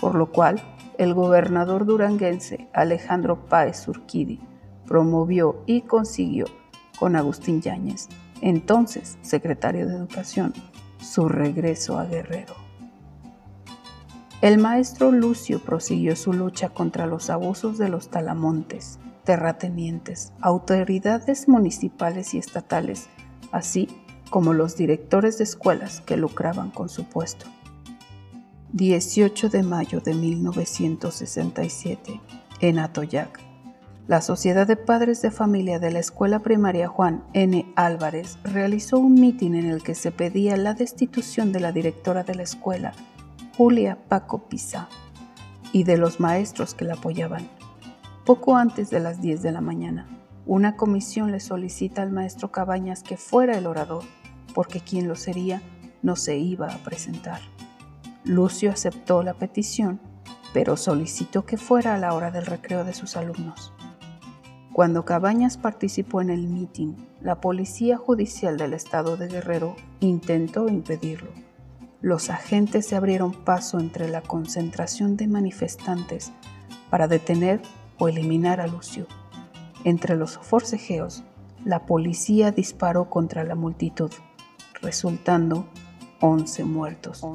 por 0.00 0.14
lo 0.14 0.30
cual 0.30 0.62
el 0.98 1.14
gobernador 1.14 1.84
duranguense 1.84 2.68
Alejandro 2.72 3.46
Páez 3.46 3.88
Urquidi 3.88 4.38
promovió 4.86 5.60
y 5.66 5.80
consiguió 5.80 6.44
con 6.96 7.16
Agustín 7.16 7.60
Yáñez, 7.60 8.08
entonces 8.40 9.18
secretario 9.22 9.88
de 9.88 9.96
Educación, 9.96 10.54
su 11.04 11.28
regreso 11.28 11.98
a 11.98 12.06
Guerrero. 12.06 12.54
El 14.40 14.58
maestro 14.58 15.12
Lucio 15.12 15.60
prosiguió 15.60 16.16
su 16.16 16.32
lucha 16.32 16.70
contra 16.70 17.06
los 17.06 17.30
abusos 17.30 17.78
de 17.78 17.88
los 17.88 18.08
talamontes, 18.08 18.98
terratenientes, 19.24 20.32
autoridades 20.40 21.48
municipales 21.48 22.34
y 22.34 22.38
estatales, 22.38 23.06
así 23.52 23.88
como 24.30 24.52
los 24.52 24.76
directores 24.76 25.38
de 25.38 25.44
escuelas 25.44 26.00
que 26.00 26.16
lucraban 26.16 26.70
con 26.70 26.88
su 26.88 27.04
puesto. 27.04 27.46
18 28.72 29.50
de 29.50 29.62
mayo 29.62 30.00
de 30.00 30.14
1967, 30.14 32.20
en 32.60 32.80
Atoyac, 32.80 33.40
la 34.06 34.20
Sociedad 34.20 34.66
de 34.66 34.76
Padres 34.76 35.22
de 35.22 35.30
Familia 35.30 35.78
de 35.78 35.90
la 35.90 35.98
Escuela 35.98 36.40
Primaria 36.40 36.88
Juan 36.88 37.24
N. 37.32 37.72
Álvarez 37.74 38.38
realizó 38.44 38.98
un 38.98 39.14
mitin 39.14 39.54
en 39.54 39.64
el 39.64 39.82
que 39.82 39.94
se 39.94 40.12
pedía 40.12 40.58
la 40.58 40.74
destitución 40.74 41.52
de 41.52 41.60
la 41.60 41.72
directora 41.72 42.22
de 42.22 42.34
la 42.34 42.42
escuela, 42.42 42.92
Julia 43.56 43.96
Paco 44.08 44.46
Pisa 44.46 44.88
y 45.72 45.84
de 45.84 45.96
los 45.96 46.20
maestros 46.20 46.74
que 46.74 46.84
la 46.84 46.94
apoyaban. 46.94 47.48
Poco 48.26 48.56
antes 48.56 48.90
de 48.90 49.00
las 49.00 49.22
10 49.22 49.40
de 49.40 49.52
la 49.52 49.62
mañana, 49.62 50.06
una 50.44 50.76
comisión 50.76 51.32
le 51.32 51.40
solicita 51.40 52.02
al 52.02 52.12
maestro 52.12 52.52
Cabañas 52.52 53.02
que 53.02 53.16
fuera 53.16 53.56
el 53.56 53.66
orador, 53.66 54.04
porque 54.54 54.80
quien 54.80 55.08
lo 55.08 55.16
sería 55.16 55.62
no 56.02 56.16
se 56.16 56.36
iba 56.36 56.66
a 56.66 56.78
presentar. 56.78 57.40
Lucio 58.24 58.70
aceptó 58.70 59.22
la 59.22 59.32
petición, 59.32 59.98
pero 60.52 60.76
solicitó 60.76 61.46
que 61.46 61.56
fuera 61.56 61.94
a 61.94 61.98
la 61.98 62.12
hora 62.12 62.30
del 62.30 62.44
recreo 62.44 62.84
de 62.84 62.92
sus 62.92 63.16
alumnos. 63.16 63.73
Cuando 64.74 65.06
Cabañas 65.06 65.56
participó 65.56 66.20
en 66.20 66.28
el 66.28 66.46
mitin, 66.46 66.96
la 67.22 67.40
Policía 67.40 67.96
Judicial 67.96 68.58
del 68.58 68.74
Estado 68.74 69.16
de 69.16 69.28
Guerrero 69.28 69.76
intentó 70.00 70.68
impedirlo 70.68 71.30
los 72.04 72.28
agentes 72.28 72.86
se 72.86 72.96
abrieron 72.96 73.32
paso 73.32 73.80
entre 73.80 74.10
la 74.10 74.20
concentración 74.20 75.16
de 75.16 75.26
manifestantes 75.26 76.32
para 76.90 77.08
detener 77.08 77.62
o 77.98 78.08
eliminar 78.08 78.60
a 78.60 78.66
Lucio. 78.66 79.06
Entre 79.84 80.14
los 80.14 80.36
forcejeos, 80.36 81.24
la 81.64 81.86
policía 81.86 82.50
disparó 82.50 83.08
contra 83.08 83.42
la 83.42 83.54
multitud, 83.54 84.10
resultando 84.82 85.66
11 86.20 86.64
muertos. 86.64 87.26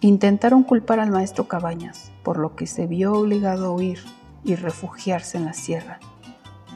Intentaron 0.00 0.64
culpar 0.64 0.98
al 0.98 1.12
maestro 1.12 1.46
Cabañas, 1.46 2.10
por 2.24 2.38
lo 2.38 2.56
que 2.56 2.66
se 2.66 2.88
vio 2.88 3.12
obligado 3.12 3.66
a 3.66 3.70
huir 3.70 4.00
y 4.42 4.56
refugiarse 4.56 5.38
en 5.38 5.44
la 5.44 5.52
sierra. 5.52 6.00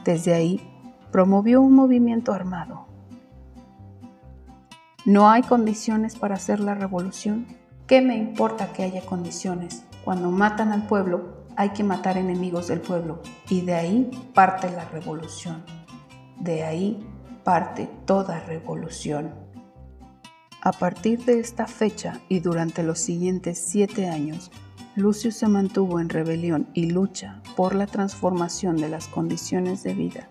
Desde 0.03 0.33
ahí 0.33 0.61
promovió 1.11 1.61
un 1.61 1.73
movimiento 1.73 2.33
armado. 2.33 2.87
¿No 5.05 5.29
hay 5.29 5.41
condiciones 5.43 6.15
para 6.15 6.35
hacer 6.35 6.59
la 6.59 6.75
revolución? 6.75 7.47
¿Qué 7.87 8.01
me 8.01 8.15
importa 8.15 8.71
que 8.71 8.83
haya 8.83 9.01
condiciones? 9.01 9.83
Cuando 10.03 10.31
matan 10.31 10.71
al 10.71 10.87
pueblo, 10.87 11.45
hay 11.55 11.69
que 11.69 11.83
matar 11.83 12.17
enemigos 12.17 12.67
del 12.67 12.81
pueblo 12.81 13.21
y 13.49 13.61
de 13.61 13.75
ahí 13.75 14.11
parte 14.33 14.71
la 14.71 14.85
revolución. 14.85 15.63
De 16.39 16.63
ahí 16.63 17.05
parte 17.43 17.89
toda 18.05 18.39
revolución. 18.41 19.31
A 20.61 20.71
partir 20.71 21.25
de 21.25 21.39
esta 21.39 21.67
fecha 21.67 22.19
y 22.29 22.39
durante 22.39 22.83
los 22.83 22.99
siguientes 22.99 23.57
siete 23.57 24.07
años, 24.07 24.51
Lucio 24.95 25.31
se 25.31 25.47
mantuvo 25.47 26.01
en 26.01 26.09
rebelión 26.09 26.67
y 26.73 26.91
lucha 26.91 27.41
por 27.55 27.75
la 27.75 27.87
transformación 27.87 28.75
de 28.75 28.89
las 28.89 29.07
condiciones 29.07 29.83
de 29.83 29.93
vida, 29.93 30.29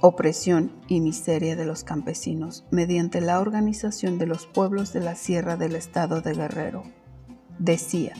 opresión 0.00 0.72
y 0.88 1.00
miseria 1.00 1.54
de 1.54 1.66
los 1.66 1.84
campesinos 1.84 2.64
mediante 2.70 3.20
la 3.20 3.40
organización 3.40 4.16
de 4.16 4.26
los 4.26 4.46
pueblos 4.46 4.94
de 4.94 5.00
la 5.00 5.16
sierra 5.16 5.58
del 5.58 5.76
estado 5.76 6.22
de 6.22 6.32
Guerrero. 6.32 6.82
Decía, 7.58 8.14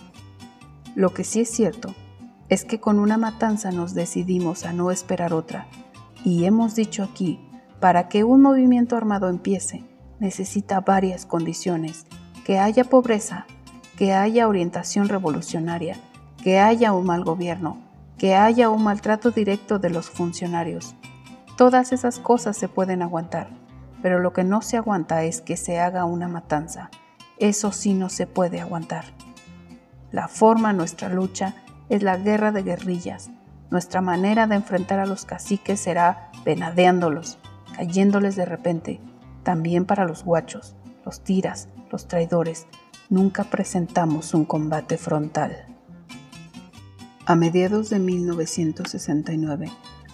lo 0.95 1.15
que 1.15 1.25
sí 1.25 1.41
es 1.41 1.51
cierto 1.51 1.95
es 2.51 2.67
que 2.67 2.79
con 2.79 2.99
una 2.99 3.17
matanza 3.17 3.71
nos 3.71 3.95
decidimos 3.95 4.67
a 4.67 4.75
no 4.75 4.91
esperar 4.91 5.33
otra 5.33 5.67
y 6.25 6.45
hemos 6.45 6.75
dicho 6.75 7.03
aquí, 7.05 7.41
para 7.81 8.09
que 8.09 8.25
un 8.25 8.43
movimiento 8.43 8.97
armado 8.97 9.31
empiece, 9.31 9.83
necesita 10.19 10.81
varias 10.81 11.25
condiciones, 11.25 12.05
que 12.45 12.59
haya 12.59 12.85
pobreza, 12.85 13.47
que 14.01 14.15
haya 14.15 14.49
orientación 14.49 15.11
revolucionaria, 15.11 15.95
que 16.43 16.59
haya 16.59 16.95
un 16.95 17.05
mal 17.05 17.23
gobierno, 17.23 17.77
que 18.17 18.35
haya 18.35 18.71
un 18.71 18.83
maltrato 18.83 19.31
directo 19.31 19.79
de 19.79 19.91
los 19.91 20.09
funcionarios. 20.09 20.95
Todas 21.59 21.93
esas 21.93 22.19
cosas 22.19 22.57
se 22.57 22.67
pueden 22.67 23.03
aguantar, 23.03 23.51
pero 24.01 24.19
lo 24.19 24.33
que 24.33 24.43
no 24.43 24.63
se 24.63 24.79
aguanta 24.79 25.25
es 25.25 25.43
que 25.43 25.59
se 25.59 25.79
haga 25.79 26.07
una 26.07 26.29
matanza. 26.29 26.89
Eso 27.37 27.73
sí 27.73 27.93
no 27.93 28.09
se 28.09 28.27
puede 28.27 28.63
aguantar. 28.63 29.05
La 30.13 30.29
forma 30.29 30.73
nuestra 30.73 31.11
lucha 31.11 31.57
es 31.91 32.03
la 32.03 32.17
guerra 32.17 32.53
de 32.53 32.63
guerrillas. 32.63 33.29
Nuestra 33.69 34.01
manera 34.01 34.47
de 34.47 34.55
enfrentar 34.55 34.99
a 34.99 35.05
los 35.05 35.27
caciques 35.27 35.79
será 35.79 36.31
venadeándolos, 36.43 37.39
cayéndoles 37.77 38.35
de 38.35 38.47
repente. 38.47 38.99
También 39.43 39.85
para 39.85 40.07
los 40.07 40.25
guachos, 40.25 40.75
los 41.05 41.23
tiras, 41.23 41.69
los 41.91 42.09
traidores. 42.09 42.67
Nunca 43.11 43.43
presentamos 43.43 44.35
un 44.35 44.45
combate 44.45 44.97
frontal. 44.97 45.67
A 47.27 47.35
mediados 47.35 47.91
de 47.91 47.99
1969, 47.99 49.69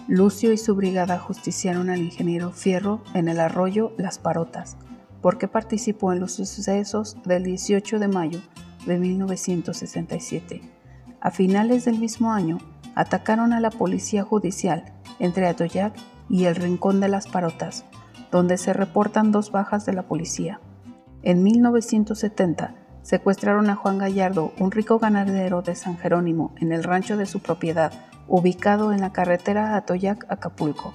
Lucio 0.09 0.51
y 0.51 0.57
su 0.57 0.75
brigada 0.75 1.19
justiciaron 1.19 1.91
al 1.91 2.01
ingeniero 2.01 2.53
Fierro 2.53 3.03
en 3.13 3.29
el 3.29 3.39
arroyo 3.39 3.93
Las 3.99 4.19
Parotas, 4.19 4.79
porque 5.21 5.47
participó 5.47 6.15
en 6.15 6.21
los 6.21 6.33
sucesos 6.33 7.19
del 7.27 7.45
18 7.45 7.99
de 7.99 8.09
mayo 8.09 8.41
de 8.87 8.97
1967. 8.97 10.63
A 11.21 11.31
finales 11.31 11.85
del 11.85 11.99
mismo 11.99 12.33
año, 12.33 12.57
atacaron 12.95 13.53
a 13.53 13.61
la 13.61 13.69
policía 13.69 14.23
judicial 14.23 14.95
entre 15.19 15.49
Atoyac 15.49 15.93
y 16.31 16.47
el 16.47 16.57
Rincón 16.57 17.01
de 17.01 17.09
las 17.09 17.29
Parotas, 17.29 17.85
donde 18.33 18.57
se 18.57 18.73
reportan 18.73 19.33
dos 19.33 19.53
bajas 19.53 19.85
de 19.85 19.93
la 19.93 20.05
policía. 20.05 20.63
En 21.23 21.43
1970, 21.43 22.86
secuestraron 23.07 23.71
a 23.71 23.77
Juan 23.77 23.99
Gallardo, 23.99 24.53
un 24.59 24.73
rico 24.73 24.99
ganadero 24.99 25.63
de 25.63 25.77
San 25.77 25.97
Jerónimo, 25.97 26.53
en 26.57 26.73
el 26.73 26.83
rancho 26.83 27.17
de 27.17 27.27
su 27.27 27.39
propiedad, 27.39 27.93
ubicado 28.27 28.93
en 28.93 29.01
la 29.01 29.13
carretera 29.13 29.77
Atoyac-Acapulco. 29.77 30.93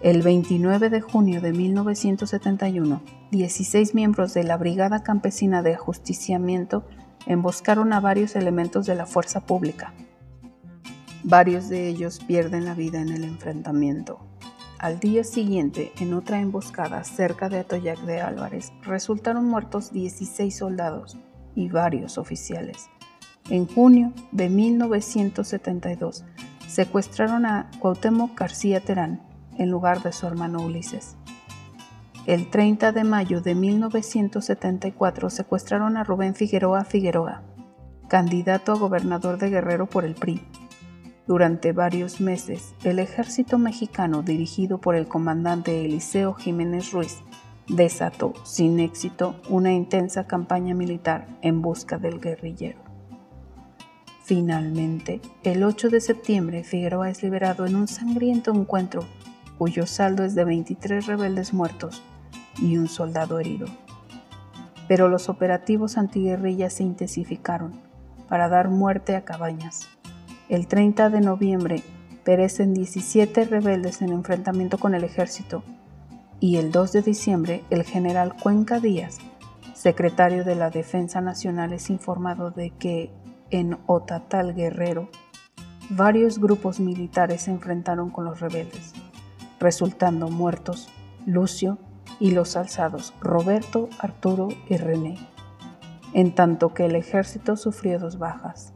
El 0.00 0.22
29 0.22 0.88
de 0.88 1.02
junio 1.02 1.42
de 1.42 1.52
1971, 1.52 3.02
16 3.32 3.94
miembros 3.94 4.32
de 4.32 4.44
la 4.44 4.56
Brigada 4.56 5.02
Campesina 5.02 5.62
de 5.62 5.74
Ajusticiamiento 5.74 6.86
emboscaron 7.26 7.92
a 7.92 8.00
varios 8.00 8.34
elementos 8.34 8.86
de 8.86 8.94
la 8.94 9.04
fuerza 9.04 9.40
pública. 9.40 9.92
Varios 11.22 11.68
de 11.68 11.86
ellos 11.88 12.18
pierden 12.26 12.64
la 12.64 12.72
vida 12.72 13.02
en 13.02 13.10
el 13.10 13.24
enfrentamiento. 13.24 14.20
Al 14.78 15.00
día 15.00 15.24
siguiente, 15.24 15.92
en 16.00 16.12
otra 16.12 16.38
emboscada 16.38 17.02
cerca 17.02 17.48
de 17.48 17.60
Atoyac 17.60 17.98
de 18.00 18.20
Álvarez, 18.20 18.72
resultaron 18.82 19.46
muertos 19.46 19.90
16 19.90 20.54
soldados 20.54 21.16
y 21.54 21.70
varios 21.70 22.18
oficiales. 22.18 22.90
En 23.48 23.66
junio 23.66 24.12
de 24.32 24.50
1972, 24.50 26.24
secuestraron 26.68 27.46
a 27.46 27.70
Cuauhtémoc 27.78 28.38
García 28.38 28.80
Terán 28.80 29.22
en 29.56 29.70
lugar 29.70 30.02
de 30.02 30.12
su 30.12 30.26
hermano 30.26 30.60
Ulises. 30.60 31.16
El 32.26 32.50
30 32.50 32.92
de 32.92 33.04
mayo 33.04 33.40
de 33.40 33.54
1974 33.54 35.30
secuestraron 35.30 35.96
a 35.96 36.04
Rubén 36.04 36.34
Figueroa 36.34 36.84
Figueroa, 36.84 37.42
candidato 38.08 38.72
a 38.72 38.78
gobernador 38.78 39.38
de 39.38 39.48
Guerrero 39.48 39.86
por 39.86 40.04
el 40.04 40.16
PRI. 40.16 40.42
Durante 41.26 41.72
varios 41.72 42.20
meses, 42.20 42.74
el 42.84 43.00
ejército 43.00 43.58
mexicano 43.58 44.22
dirigido 44.22 44.78
por 44.78 44.94
el 44.94 45.08
comandante 45.08 45.84
Eliseo 45.84 46.34
Jiménez 46.34 46.92
Ruiz 46.92 47.18
desató 47.66 48.32
sin 48.44 48.78
éxito 48.78 49.34
una 49.48 49.72
intensa 49.72 50.28
campaña 50.28 50.74
militar 50.74 51.26
en 51.42 51.62
busca 51.62 51.98
del 51.98 52.20
guerrillero. 52.20 52.78
Finalmente, 54.22 55.20
el 55.42 55.64
8 55.64 55.88
de 55.88 56.00
septiembre, 56.00 56.62
Figueroa 56.62 57.10
es 57.10 57.24
liberado 57.24 57.66
en 57.66 57.74
un 57.74 57.88
sangriento 57.88 58.52
encuentro 58.52 59.04
cuyo 59.58 59.86
saldo 59.86 60.22
es 60.24 60.34
de 60.36 60.44
23 60.44 61.06
rebeldes 61.06 61.52
muertos 61.52 62.04
y 62.60 62.76
un 62.76 62.86
soldado 62.86 63.40
herido. 63.40 63.66
Pero 64.86 65.08
los 65.08 65.28
operativos 65.28 65.96
antiguerrillas 65.96 66.74
se 66.74 66.84
intensificaron 66.84 67.80
para 68.28 68.48
dar 68.48 68.68
muerte 68.68 69.16
a 69.16 69.24
Cabañas. 69.24 69.88
El 70.48 70.68
30 70.68 71.10
de 71.10 71.20
noviembre 71.20 71.82
perecen 72.24 72.72
17 72.72 73.46
rebeldes 73.46 74.00
en 74.00 74.12
enfrentamiento 74.12 74.78
con 74.78 74.94
el 74.94 75.02
ejército 75.02 75.64
y 76.38 76.56
el 76.56 76.70
2 76.70 76.92
de 76.92 77.02
diciembre 77.02 77.64
el 77.70 77.82
general 77.82 78.34
Cuenca 78.40 78.78
Díaz, 78.78 79.18
secretario 79.74 80.44
de 80.44 80.54
la 80.54 80.70
Defensa 80.70 81.20
Nacional, 81.20 81.72
es 81.72 81.90
informado 81.90 82.50
de 82.50 82.70
que 82.70 83.10
en 83.50 83.78
Otatal 83.86 84.54
Guerrero 84.54 85.08
varios 85.90 86.38
grupos 86.38 86.78
militares 86.78 87.42
se 87.42 87.50
enfrentaron 87.50 88.10
con 88.10 88.24
los 88.24 88.40
rebeldes, 88.40 88.92
resultando 89.58 90.28
muertos 90.28 90.88
Lucio, 91.26 91.78
y 92.18 92.30
los 92.30 92.56
alzados 92.56 93.12
Roberto, 93.20 93.88
Arturo 93.98 94.48
y 94.68 94.76
René, 94.76 95.18
en 96.14 96.34
tanto 96.34 96.72
que 96.72 96.86
el 96.86 96.96
ejército 96.96 97.56
sufrió 97.56 97.98
dos 97.98 98.18
bajas. 98.18 98.72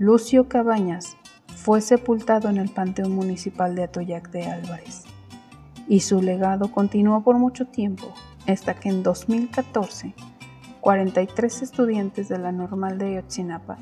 Lucio 0.00 0.48
Cabañas 0.48 1.16
fue 1.54 1.80
sepultado 1.80 2.48
en 2.48 2.56
el 2.56 2.68
Panteón 2.68 3.12
Municipal 3.12 3.76
de 3.76 3.84
Atoyac 3.84 4.28
de 4.30 4.44
Álvarez 4.46 5.04
y 5.86 6.00
su 6.00 6.20
legado 6.20 6.72
continuó 6.72 7.22
por 7.22 7.38
mucho 7.38 7.66
tiempo 7.66 8.12
hasta 8.48 8.74
que 8.74 8.88
en 8.88 9.04
2014 9.04 10.12
43 10.80 11.62
estudiantes 11.62 12.28
de 12.28 12.38
la 12.40 12.50
normal 12.50 12.98
de 12.98 13.14
Yotzinapa 13.14 13.78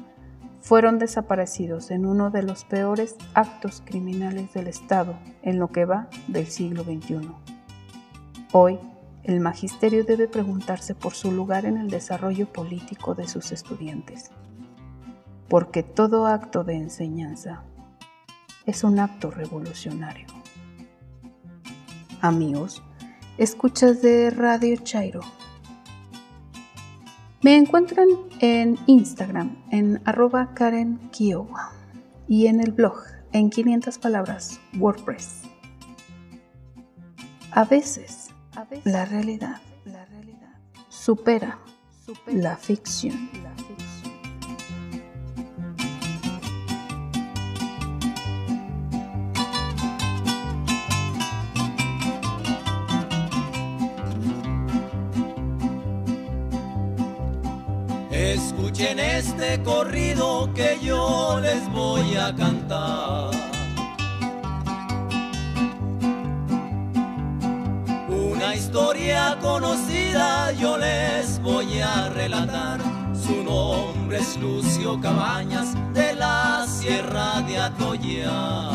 fueron 0.61 0.99
desaparecidos 0.99 1.91
en 1.91 2.05
uno 2.05 2.31
de 2.31 2.43
los 2.43 2.65
peores 2.65 3.17
actos 3.33 3.83
criminales 3.83 4.53
del 4.53 4.67
Estado 4.67 5.15
en 5.41 5.59
lo 5.59 5.69
que 5.69 5.87
va 5.87 6.09
del 6.29 6.47
siglo 6.47 6.85
XXI. 6.85 7.31
Hoy, 8.53 8.79
el 9.25 9.41
magisterio 9.41 10.05
debe 10.05 10.29
preguntarse 10.29 10.95
por 10.95 11.15
su 11.15 11.33
lugar 11.33 11.65
en 11.65 11.79
el 11.79 11.89
desarrollo 11.89 12.53
político 12.53 13.15
de 13.15 13.27
sus 13.27 13.51
estudiantes, 13.51 14.31
porque 15.53 15.83
todo 15.83 16.25
acto 16.25 16.65
de 16.65 16.77
enseñanza 16.77 17.63
es 18.65 18.85
un 18.85 18.99
acto 18.99 19.31
revolucionario. 19.31 20.27
Amigos, 22.23 22.83
escuchas 23.37 24.01
de 24.01 24.31
Radio 24.31 24.79
Chairo. 24.79 25.21
Me 27.43 27.59
encuentran 27.59 28.09
en 28.41 28.79
Instagram 28.87 29.63
en 29.71 30.01
arroba 30.07 30.55
Karen 30.55 30.97
Kiowa 31.11 31.73
y 32.27 32.47
en 32.47 32.59
el 32.59 32.73
blog 32.73 33.03
en 33.33 33.51
500 33.51 33.99
palabras 33.99 34.59
WordPress. 34.79 35.43
A 37.51 37.67
veces 37.67 38.31
la 38.85 39.05
realidad, 39.05 39.61
la 39.85 40.07
realidad 40.07 40.55
supera, 40.89 41.59
la 42.27 42.57
ficción. 42.57 43.29
Escuchen 58.73 59.01
este 59.01 59.63
corrido 59.63 60.51
que 60.55 60.79
yo 60.83 61.39
les 61.43 61.71
voy 61.73 62.17
a 62.17 62.35
cantar. 62.35 63.31
Una 68.09 68.55
historia 68.55 69.37
conocida 69.43 70.53
yo 70.53 70.79
les 70.79 71.39
voy 71.43 71.81
a 71.81 72.09
relatar. 72.15 72.81
Su 73.15 73.45
nombre 73.45 74.21
es 74.21 74.39
Lucio 74.39 74.99
Cabañas 75.03 75.75
de 75.93 76.15
la 76.15 76.67
Sierra 76.67 77.43
de 77.43 77.59
Atoya. 77.59 78.71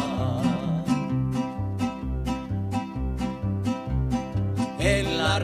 En 4.77 5.17
la 5.17 5.39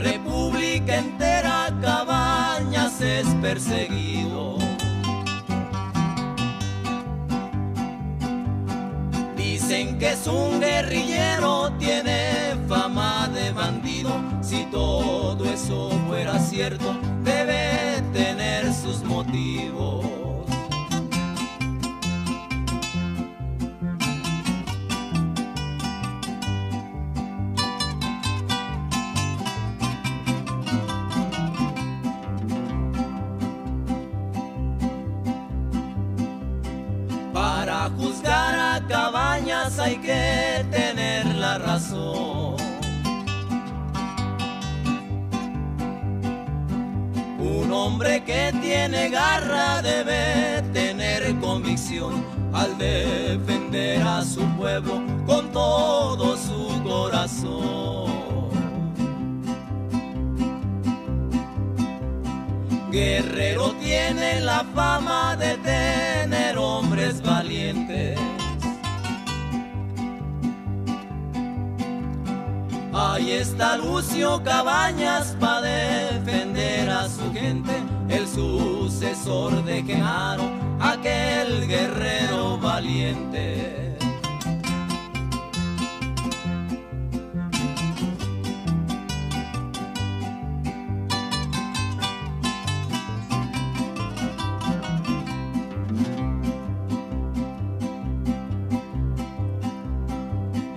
perseguido. 3.54 4.58
Dicen 9.38 10.00
que 10.00 10.14
es 10.14 10.26
un 10.26 10.60
guerrillero, 10.60 11.72
tiene 11.78 12.56
fama 12.68 13.30
de 13.32 13.52
bandido. 13.52 14.10
Si 14.42 14.66
todo 14.72 15.46
eso 15.46 15.92
fuera 16.08 16.40
cierto, 16.40 16.96
al 52.54 52.78
defender 52.78 54.02
a 54.02 54.24
su 54.24 54.46
pueblo 54.58 55.02
con 55.26 55.52
todo 55.52 56.38
su 56.38 56.82
corazón. 56.84 58.14
Guerrero 62.92 63.72
tiene 63.82 64.42
la 64.42 64.64
fama 64.76 65.36
de 65.36 65.58
tener 65.58 66.58
hombres 66.58 67.22
valientes. 67.24 68.20
Ahí 72.94 73.32
está 73.32 73.78
Lucio 73.78 74.44
Cabañas 74.44 75.36
para 75.40 76.13
sucesor 78.34 79.64
de 79.64 79.84
Genaro, 79.84 80.50
aquel 80.80 81.68
guerrero 81.68 82.58
valiente. 82.58 83.96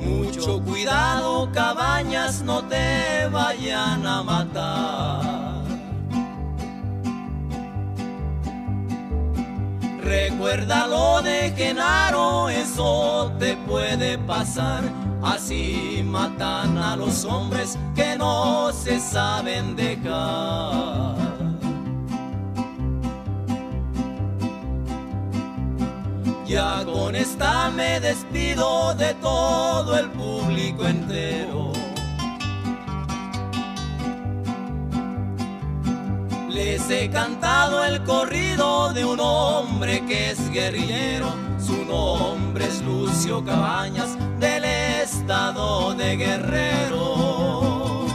Mucho 0.00 0.62
cuidado, 0.62 1.50
cabañas, 1.52 2.42
no 2.42 2.62
te 2.64 3.28
vayan 3.32 4.06
a 4.06 4.22
matar. 4.22 5.35
Recuerda 10.36 10.86
lo 10.86 11.22
de 11.22 11.50
Genaro, 11.56 12.50
eso 12.50 13.32
te 13.38 13.56
puede 13.56 14.18
pasar. 14.18 14.84
Así 15.22 16.02
matan 16.04 16.76
a 16.76 16.94
los 16.94 17.24
hombres 17.24 17.78
que 17.94 18.18
no 18.18 18.70
se 18.70 19.00
saben 19.00 19.74
dejar. 19.74 21.16
Ya 26.46 26.84
con 26.84 27.16
esta 27.16 27.70
me 27.70 27.98
despido 28.00 28.92
de 28.92 29.14
todo 29.14 29.98
el 29.98 30.10
público 30.10 30.86
entero. 30.86 31.72
He 36.88 37.10
cantado 37.10 37.84
el 37.84 38.04
corrido 38.04 38.92
de 38.92 39.04
un 39.04 39.18
hombre 39.18 40.06
que 40.06 40.30
es 40.30 40.50
guerrillero. 40.52 41.34
Su 41.58 41.84
nombre 41.84 42.64
es 42.64 42.80
Lucio 42.82 43.44
Cabañas 43.44 44.16
del 44.38 44.64
estado 44.64 45.94
de 45.94 46.16
Guerrero. 46.16 48.06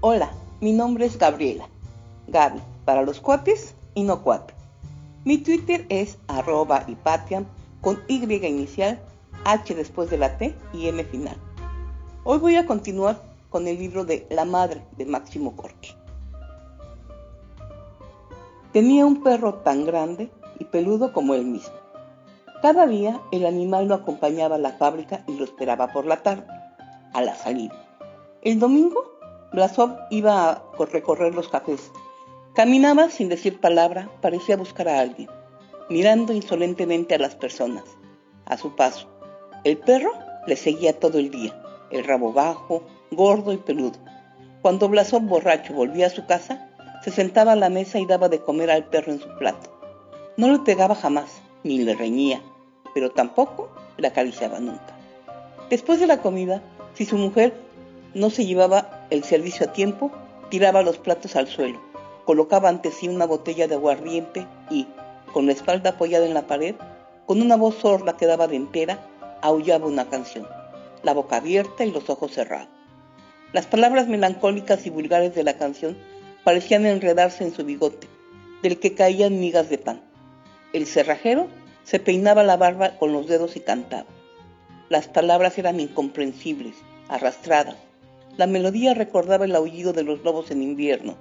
Hola, 0.00 0.32
mi 0.60 0.72
nombre 0.72 1.06
es 1.06 1.16
Gabriela. 1.16 1.68
Gaby, 2.26 2.60
para 2.84 3.02
los 3.02 3.20
cuates 3.20 3.76
y 3.94 4.02
no 4.02 4.24
cuate. 4.24 4.54
Mi 5.24 5.38
Twitter 5.38 5.86
es 5.88 6.18
arroba 6.26 6.82
hipatiam 6.88 7.46
con 7.80 8.02
Y 8.08 8.22
inicial, 8.46 9.00
H 9.44 9.74
después 9.74 10.10
de 10.10 10.18
la 10.18 10.36
T 10.36 10.54
y 10.72 10.88
M 10.88 11.02
final. 11.04 11.36
Hoy 12.24 12.38
voy 12.38 12.56
a 12.56 12.66
continuar 12.66 13.20
con 13.50 13.66
el 13.68 13.78
libro 13.78 14.04
de 14.04 14.26
La 14.30 14.44
Madre 14.44 14.82
de 14.96 15.06
Máximo 15.06 15.52
Gorki. 15.52 15.94
Tenía 18.72 19.06
un 19.06 19.22
perro 19.22 19.54
tan 19.54 19.86
grande 19.86 20.30
y 20.58 20.64
peludo 20.64 21.12
como 21.12 21.34
él 21.34 21.44
mismo. 21.44 21.74
Cada 22.60 22.86
día 22.86 23.20
el 23.30 23.46
animal 23.46 23.88
lo 23.88 23.94
acompañaba 23.94 24.56
a 24.56 24.58
la 24.58 24.72
fábrica 24.72 25.24
y 25.28 25.36
lo 25.36 25.44
esperaba 25.44 25.92
por 25.92 26.04
la 26.04 26.22
tarde, 26.22 26.46
a 27.14 27.22
la 27.22 27.34
salida. 27.34 27.74
El 28.42 28.58
domingo, 28.58 29.04
Blasov 29.52 29.96
iba 30.10 30.50
a 30.50 30.62
recorrer 30.90 31.34
los 31.34 31.48
cafés. 31.48 31.90
Caminaba 32.54 33.08
sin 33.08 33.28
decir 33.28 33.60
palabra, 33.60 34.10
parecía 34.20 34.56
buscar 34.56 34.88
a 34.88 35.00
alguien, 35.00 35.28
mirando 35.88 36.32
insolentemente 36.32 37.14
a 37.14 37.18
las 37.18 37.34
personas. 37.34 37.84
A 38.46 38.56
su 38.56 38.74
paso, 38.76 39.08
el 39.64 39.78
perro 39.78 40.12
le 40.46 40.56
seguía 40.56 40.98
todo 40.98 41.18
el 41.18 41.30
día, 41.30 41.60
el 41.90 42.04
rabo 42.04 42.32
bajo, 42.32 42.82
gordo 43.10 43.52
y 43.52 43.58
peludo. 43.58 43.98
Cuando 44.62 44.88
Blasov 44.88 45.22
borracho 45.22 45.74
volvía 45.74 46.06
a 46.06 46.10
su 46.10 46.26
casa, 46.26 46.68
se 47.02 47.10
sentaba 47.10 47.52
a 47.52 47.56
la 47.56 47.68
mesa 47.68 47.98
y 47.98 48.06
daba 48.06 48.28
de 48.28 48.40
comer 48.40 48.70
al 48.70 48.86
perro 48.86 49.12
en 49.12 49.20
su 49.20 49.28
plato. 49.38 49.70
No 50.36 50.50
le 50.50 50.58
pegaba 50.60 50.94
jamás, 50.94 51.40
ni 51.64 51.78
le 51.78 51.94
reñía, 51.94 52.42
pero 52.94 53.10
tampoco 53.10 53.70
le 53.96 54.08
acariciaba 54.08 54.60
nunca. 54.60 54.96
Después 55.70 56.00
de 56.00 56.06
la 56.06 56.22
comida, 56.22 56.62
si 56.94 57.04
su 57.04 57.16
mujer 57.16 57.54
no 58.14 58.30
se 58.30 58.46
llevaba 58.46 59.06
el 59.10 59.24
servicio 59.24 59.66
a 59.66 59.72
tiempo, 59.72 60.10
tiraba 60.48 60.82
los 60.82 60.98
platos 60.98 61.36
al 61.36 61.46
suelo, 61.46 61.80
colocaba 62.24 62.68
ante 62.68 62.90
sí 62.90 63.08
una 63.08 63.26
botella 63.26 63.68
de 63.68 63.74
aguardiente 63.74 64.46
y, 64.70 64.88
con 65.38 65.46
la 65.46 65.52
espalda 65.52 65.90
apoyada 65.90 66.26
en 66.26 66.34
la 66.34 66.48
pared, 66.48 66.74
con 67.24 67.40
una 67.40 67.54
voz 67.54 67.76
sorda 67.76 68.16
que 68.16 68.26
daba 68.26 68.48
de 68.48 68.56
entera, 68.56 68.98
aullaba 69.40 69.86
una 69.86 70.08
canción, 70.08 70.48
la 71.04 71.14
boca 71.14 71.36
abierta 71.36 71.84
y 71.84 71.92
los 71.92 72.10
ojos 72.10 72.32
cerrados. 72.32 72.66
Las 73.52 73.66
palabras 73.66 74.08
melancólicas 74.08 74.84
y 74.84 74.90
vulgares 74.90 75.36
de 75.36 75.44
la 75.44 75.56
canción 75.56 75.96
parecían 76.42 76.86
enredarse 76.86 77.44
en 77.44 77.54
su 77.54 77.64
bigote, 77.64 78.08
del 78.64 78.80
que 78.80 78.96
caían 78.96 79.38
migas 79.38 79.70
de 79.70 79.78
pan. 79.78 80.00
El 80.72 80.86
cerrajero 80.86 81.46
se 81.84 82.00
peinaba 82.00 82.42
la 82.42 82.56
barba 82.56 82.98
con 82.98 83.12
los 83.12 83.28
dedos 83.28 83.54
y 83.54 83.60
cantaba. 83.60 84.08
Las 84.88 85.06
palabras 85.06 85.56
eran 85.56 85.78
incomprensibles, 85.78 86.74
arrastradas. 87.06 87.76
La 88.36 88.48
melodía 88.48 88.92
recordaba 88.92 89.44
el 89.44 89.54
aullido 89.54 89.92
de 89.92 90.02
los 90.02 90.24
lobos 90.24 90.50
en 90.50 90.64
invierno. 90.64 91.14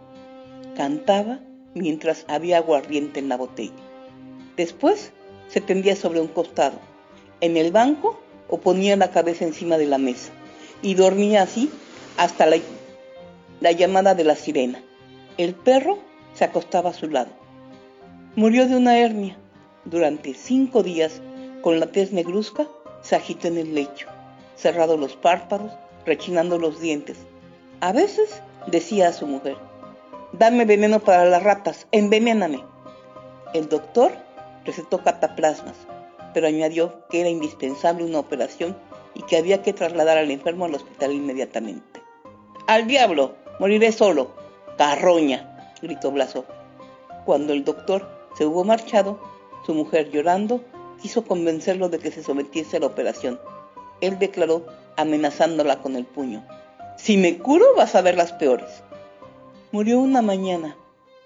Cantaba 0.76 1.38
mientras 1.76 2.26
había 2.28 2.58
aguardiente 2.58 3.20
en 3.20 3.30
la 3.30 3.38
botella. 3.38 3.76
Después 4.58 5.12
se 5.48 5.62
tendía 5.62 5.96
sobre 5.96 6.20
un 6.20 6.28
costado, 6.28 6.80
en 7.42 7.56
el 7.56 7.72
banco 7.72 8.20
o 8.50 8.58
ponía 8.58 8.98
la 8.98 9.12
cabeza 9.12 9.46
encima 9.46 9.78
de 9.78 9.86
la 9.86 10.00
mesa, 10.00 10.32
y 10.82 10.96
dormía 10.96 11.44
así 11.44 11.70
hasta 12.18 12.48
la, 12.48 12.58
la 13.62 13.72
llamada 13.72 14.16
de 14.16 14.24
la 14.24 14.36
sirena. 14.36 14.82
El 15.38 15.54
perro 15.54 16.00
se 16.34 16.44
acostaba 16.44 16.90
a 16.90 16.94
su 16.94 17.08
lado. 17.08 17.30
Murió 18.36 18.68
de 18.68 18.76
una 18.76 18.98
hernia. 18.98 19.38
Durante 19.86 20.34
cinco 20.34 20.84
días, 20.84 21.22
con 21.62 21.80
la 21.80 21.88
tez 21.88 22.12
negruzca, 22.12 22.68
se 23.02 23.16
agitó 23.16 23.48
en 23.48 23.58
el 23.58 23.74
lecho. 23.74 24.08
cerrados 24.56 25.00
los 25.00 25.16
párpados, 25.16 25.72
rechinando 26.06 26.58
los 26.58 26.82
dientes. 26.82 27.18
A 27.80 27.94
veces 27.94 28.42
decía 28.66 29.10
a 29.10 29.14
su 29.14 29.28
mujer, 29.28 29.56
dame 30.34 30.66
veneno 30.66 31.00
para 31.00 31.26
las 31.26 31.44
ratas, 31.44 31.88
envenéname. 31.92 32.64
El 33.54 33.70
doctor 33.70 34.27
recetó 34.68 35.00
cataplasmas, 35.00 35.76
pero 36.34 36.46
añadió 36.46 37.08
que 37.10 37.22
era 37.22 37.30
indispensable 37.30 38.04
una 38.04 38.20
operación 38.20 38.78
y 39.16 39.24
que 39.24 39.38
había 39.38 39.64
que 39.64 39.74
trasladar 39.74 40.18
al 40.18 40.30
enfermo 40.30 40.66
al 40.66 40.76
hospital 40.76 41.14
inmediatamente. 41.14 42.04
¡Al 42.68 42.86
diablo! 42.86 43.34
¡Moriré 43.60 43.92
solo! 43.92 44.32
¡Carroña! 44.78 45.74
gritó 45.82 46.12
Blasov. 46.12 46.46
Cuando 47.26 47.54
el 47.54 47.64
doctor 47.64 48.08
se 48.38 48.46
hubo 48.46 48.64
marchado, 48.64 49.20
su 49.66 49.74
mujer, 49.74 50.12
llorando, 50.12 50.64
quiso 51.02 51.24
convencerlo 51.24 51.90
de 51.90 52.00
que 52.00 52.12
se 52.12 52.22
sometiese 52.22 52.78
a 52.78 52.82
la 52.82 52.88
operación. 52.88 53.40
Él 54.02 54.20
declaró, 54.20 54.66
amenazándola 54.98 55.82
con 55.82 55.96
el 55.96 56.06
puño, 56.06 56.46
Si 56.98 57.16
me 57.16 57.38
curo 57.38 57.66
vas 57.76 57.96
a 57.96 58.02
ver 58.02 58.18
las 58.18 58.34
peores. 58.34 58.84
Murió 59.72 60.00
una 60.00 60.22
mañana, 60.22 60.76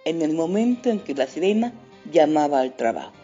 en 0.06 0.22
el 0.22 0.34
momento 0.34 0.90
en 0.90 1.00
que 1.00 1.16
la 1.16 1.28
sirena 1.28 1.74
llamaba 2.12 2.60
al 2.60 2.76
trabajo. 2.76 3.21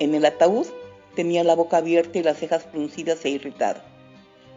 En 0.00 0.14
el 0.14 0.24
ataúd 0.24 0.66
tenía 1.14 1.42
la 1.44 1.54
boca 1.54 1.78
abierta 1.78 2.18
y 2.18 2.22
las 2.22 2.38
cejas 2.38 2.64
fruncidas 2.64 3.24
e 3.24 3.30
irritadas. 3.30 3.82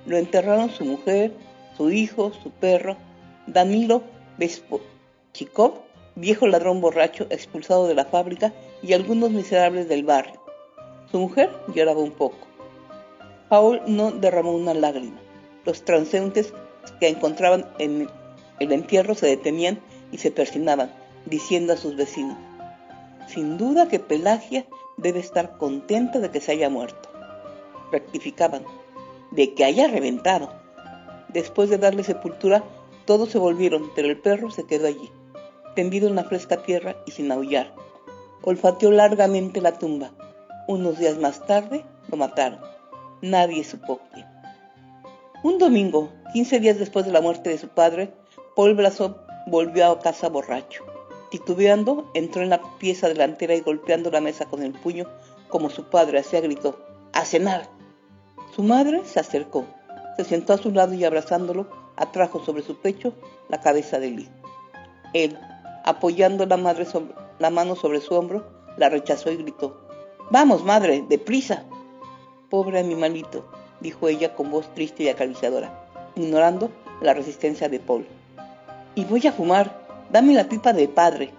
Lo 0.05 0.17
enterraron 0.17 0.69
su 0.69 0.85
mujer, 0.85 1.33
su 1.75 1.91
hijo, 1.91 2.31
su 2.43 2.51
perro, 2.51 2.97
Danilo 3.47 4.03
Vespochikov, 4.37 5.81
viejo 6.15 6.47
ladrón 6.47 6.81
borracho 6.81 7.25
expulsado 7.29 7.87
de 7.87 7.95
la 7.95 8.05
fábrica 8.05 8.53
y 8.83 8.93
algunos 8.93 9.31
miserables 9.31 9.89
del 9.89 10.03
barrio. 10.03 10.41
Su 11.11 11.19
mujer 11.19 11.49
lloraba 11.73 12.01
un 12.01 12.11
poco. 12.11 12.47
Paul 13.49 13.81
no 13.87 14.11
derramó 14.11 14.53
una 14.53 14.73
lágrima. 14.73 15.19
Los 15.65 15.83
transeúntes 15.83 16.53
que 16.99 17.07
encontraban 17.07 17.67
en 17.79 18.07
el 18.59 18.71
entierro 18.71 19.15
se 19.15 19.27
detenían 19.27 19.79
y 20.11 20.19
se 20.19 20.31
persinaban, 20.31 20.91
diciendo 21.25 21.73
a 21.73 21.77
sus 21.77 21.95
vecinos, 21.95 22.37
sin 23.27 23.57
duda 23.57 23.87
que 23.87 23.99
Pelagia 23.99 24.65
debe 25.01 25.19
estar 25.19 25.57
contenta 25.57 26.19
de 26.19 26.29
que 26.29 26.39
se 26.39 26.51
haya 26.51 26.69
muerto. 26.69 27.09
Rectificaban, 27.91 28.63
de 29.31 29.53
que 29.53 29.65
haya 29.65 29.87
reventado. 29.87 30.49
Después 31.29 31.69
de 31.69 31.77
darle 31.77 32.03
sepultura, 32.03 32.63
todos 33.05 33.29
se 33.29 33.39
volvieron, 33.39 33.91
pero 33.95 34.07
el 34.07 34.19
perro 34.19 34.51
se 34.51 34.65
quedó 34.65 34.87
allí, 34.87 35.11
tendido 35.75 36.07
en 36.07 36.15
la 36.15 36.23
fresca 36.23 36.63
tierra 36.63 36.95
y 37.05 37.11
sin 37.11 37.31
aullar. 37.31 37.73
Olfateó 38.43 38.91
largamente 38.91 39.61
la 39.61 39.77
tumba. 39.77 40.11
Unos 40.67 40.99
días 40.99 41.17
más 41.17 41.45
tarde 41.45 41.83
lo 42.09 42.17
mataron. 42.17 42.59
Nadie 43.21 43.63
supo 43.63 43.99
quién. 44.13 44.25
Un 45.43 45.57
domingo, 45.57 46.09
15 46.33 46.59
días 46.59 46.77
después 46.77 47.05
de 47.05 47.11
la 47.11 47.21
muerte 47.21 47.49
de 47.49 47.57
su 47.57 47.67
padre, 47.67 48.13
Paul 48.55 48.75
Blasov 48.75 49.15
volvió 49.47 49.87
a 49.87 49.99
casa 49.99 50.29
borracho. 50.29 50.90
Titubeando, 51.31 52.11
entró 52.13 52.43
en 52.43 52.49
la 52.49 52.61
pieza 52.77 53.07
delantera 53.07 53.55
y 53.55 53.61
golpeando 53.61 54.11
la 54.11 54.19
mesa 54.19 54.45
con 54.45 54.63
el 54.63 54.73
puño, 54.73 55.07
como 55.47 55.69
su 55.69 55.85
padre 55.85 56.19
hacía, 56.19 56.41
gritó, 56.41 56.77
¡A 57.13 57.23
cenar! 57.23 57.69
Su 58.53 58.63
madre 58.63 59.03
se 59.05 59.21
acercó, 59.21 59.65
se 60.17 60.25
sentó 60.25 60.51
a 60.51 60.57
su 60.57 60.71
lado 60.71 60.93
y 60.93 61.05
abrazándolo, 61.05 61.67
atrajo 61.95 62.43
sobre 62.43 62.63
su 62.63 62.81
pecho 62.81 63.13
la 63.47 63.61
cabeza 63.61 63.97
del 63.97 64.19
hijo. 64.19 64.31
Él, 65.13 65.39
apoyando 65.85 66.45
la, 66.45 66.57
madre 66.57 66.85
la 67.39 67.49
mano 67.49 67.77
sobre 67.77 68.01
su 68.01 68.13
hombro, 68.13 68.45
la 68.75 68.89
rechazó 68.89 69.31
y 69.31 69.37
gritó, 69.37 69.87
¡Vamos, 70.31 70.65
madre, 70.65 71.05
deprisa! 71.07 71.63
Pobre 72.49 72.79
animalito, 72.79 73.45
dijo 73.79 74.09
ella 74.09 74.35
con 74.35 74.51
voz 74.51 74.73
triste 74.73 75.03
y 75.03 75.07
acariciadora, 75.07 75.87
ignorando 76.17 76.71
la 77.01 77.13
resistencia 77.13 77.69
de 77.69 77.79
Paul. 77.79 78.05
Y 78.95 79.05
voy 79.05 79.25
a 79.27 79.31
fumar, 79.31 79.80
Dame 80.11 80.33
la 80.33 80.49
pipa 80.49 80.73
de 80.73 80.89
padre, 80.89 81.31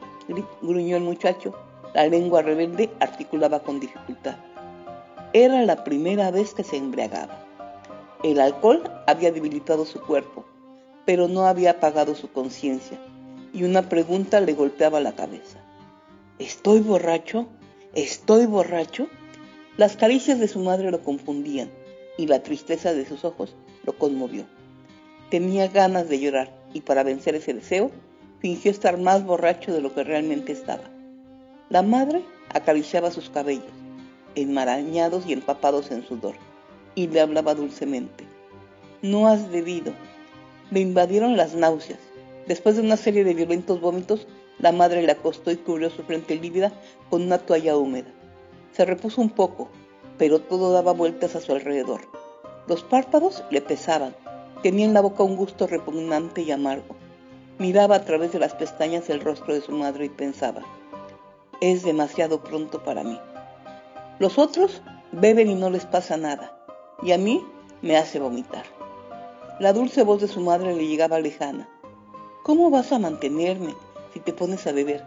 gruñó 0.63 0.97
el 0.97 1.03
muchacho. 1.03 1.53
La 1.93 2.07
lengua 2.07 2.41
rebelde 2.41 2.89
articulaba 3.01 3.61
con 3.61 3.81
dificultad. 3.81 4.37
Era 5.35 5.61
la 5.67 5.85
primera 5.85 6.31
vez 6.31 6.55
que 6.55 6.65
se 6.65 6.79
embriagaba. 6.79 7.45
El 8.23 8.41
alcohol 8.41 8.83
había 9.07 9.31
debilitado 9.31 9.85
su 9.85 10.01
cuerpo, 10.01 10.47
pero 11.05 11.29
no 11.29 11.47
había 11.47 11.73
apagado 11.73 12.15
su 12.15 12.33
conciencia, 12.33 12.99
y 13.53 13.65
una 13.65 13.91
pregunta 13.91 14.41
le 14.41 14.55
golpeaba 14.55 15.01
la 15.01 15.13
cabeza. 15.13 15.59
¿Estoy 16.39 16.81
borracho? 16.81 17.49
¿Estoy 17.95 18.47
borracho? 18.47 19.07
Las 19.77 19.99
caricias 19.99 20.39
de 20.39 20.49
su 20.49 20.61
madre 20.61 20.91
lo 20.91 21.03
confundían, 21.03 21.71
y 22.17 22.27
la 22.27 22.43
tristeza 22.43 22.95
de 22.95 23.05
sus 23.05 23.27
ojos 23.27 23.55
lo 23.85 23.99
conmovió. 23.99 24.47
Tenía 25.29 25.69
ganas 25.69 26.09
de 26.09 26.21
llorar, 26.21 26.51
y 26.73 26.81
para 26.81 27.03
vencer 27.03 27.35
ese 27.35 27.53
deseo, 27.53 27.91
fingió 28.42 28.72
estar 28.72 28.98
más 28.98 29.24
borracho 29.24 29.72
de 29.72 29.81
lo 29.81 29.94
que 29.94 30.02
realmente 30.02 30.50
estaba. 30.50 30.83
La 31.70 31.83
madre 31.83 32.22
acariciaba 32.52 33.12
sus 33.12 33.31
cabellos, 33.31 33.70
enmarañados 34.35 35.24
y 35.26 35.33
empapados 35.33 35.92
en 35.92 36.05
sudor, 36.05 36.35
y 36.96 37.07
le 37.07 37.20
hablaba 37.20 37.55
dulcemente. 37.55 38.24
No 39.00 39.28
has 39.28 39.48
bebido. 39.48 39.92
Le 40.72 40.81
invadieron 40.81 41.37
las 41.37 41.55
náuseas. 41.55 42.00
Después 42.48 42.74
de 42.74 42.83
una 42.83 42.96
serie 42.96 43.22
de 43.22 43.35
violentos 43.35 43.81
vómitos, 43.81 44.26
la 44.59 44.72
madre 44.72 45.02
le 45.02 45.12
acostó 45.12 45.52
y 45.52 45.57
cubrió 45.57 45.88
su 45.90 46.02
frente 46.02 46.35
lívida 46.35 46.72
con 47.11 47.22
una 47.22 47.38
toalla 47.38 47.76
húmeda. 47.76 48.11
Se 48.72 48.85
repuso 48.85 49.20
un 49.20 49.31
poco, 49.31 49.68
pero 50.18 50.40
todo 50.40 50.72
daba 50.72 50.92
vueltas 50.92 51.37
a 51.37 51.40
su 51.40 51.52
alrededor. 51.52 52.00
Los 52.66 52.83
párpados 52.83 53.44
le 53.52 53.61
pesaban, 53.61 54.16
tenía 54.64 54.85
en 54.85 54.94
la 54.94 55.00
boca 55.00 55.22
un 55.22 55.37
gusto 55.37 55.68
repugnante 55.68 56.42
y 56.42 56.50
amargo. 56.50 56.96
Miraba 57.62 57.94
a 57.94 58.05
través 58.05 58.33
de 58.33 58.40
las 58.40 58.55
pestañas 58.57 59.09
el 59.09 59.20
rostro 59.20 59.55
de 59.55 59.61
su 59.61 59.70
madre 59.70 60.07
y 60.07 60.09
pensaba, 60.09 60.62
es 61.61 61.85
demasiado 61.85 62.42
pronto 62.42 62.83
para 62.83 63.05
mí. 63.05 63.20
Los 64.18 64.37
otros 64.37 64.83
beben 65.12 65.48
y 65.48 65.55
no 65.55 65.70
les 65.70 65.87
pasa 65.87 66.16
nada, 66.16 66.59
y 67.05 67.12
a 67.12 67.18
mí 67.18 67.46
me 67.81 67.96
hace 67.96 68.18
vomitar. 68.18 68.64
La 69.61 69.72
dulce 69.72 70.03
voz 70.03 70.20
de 70.20 70.27
su 70.27 70.40
madre 70.40 70.75
le 70.75 70.88
llegaba 70.88 71.20
lejana. 71.20 71.68
¿Cómo 72.42 72.68
vas 72.68 72.90
a 72.90 72.98
mantenerme 72.98 73.77
si 74.12 74.18
te 74.18 74.33
pones 74.33 74.66
a 74.66 74.72
beber? 74.72 75.05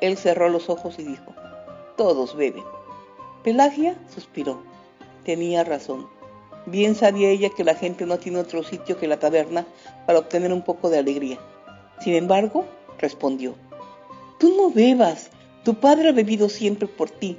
Él 0.00 0.16
cerró 0.16 0.48
los 0.48 0.68
ojos 0.70 0.98
y 0.98 1.04
dijo, 1.04 1.32
todos 1.96 2.34
beben. 2.34 2.64
Pelagia 3.44 3.96
suspiró. 4.12 4.60
Tenía 5.24 5.62
razón. 5.62 6.08
Bien 6.66 6.96
sabía 6.96 7.30
ella 7.30 7.50
que 7.50 7.62
la 7.62 7.76
gente 7.76 8.06
no 8.06 8.18
tiene 8.18 8.40
otro 8.40 8.64
sitio 8.64 8.98
que 8.98 9.06
la 9.06 9.20
taberna 9.20 9.66
para 10.04 10.18
obtener 10.18 10.52
un 10.52 10.62
poco 10.62 10.90
de 10.90 10.98
alegría. 10.98 11.38
Sin 12.00 12.14
embargo, 12.14 12.66
respondió, 12.98 13.54
Tú 14.38 14.54
no 14.56 14.70
bebas, 14.70 15.30
tu 15.64 15.74
padre 15.74 16.08
ha 16.08 16.12
bebido 16.12 16.48
siempre 16.48 16.88
por 16.88 17.10
ti 17.10 17.36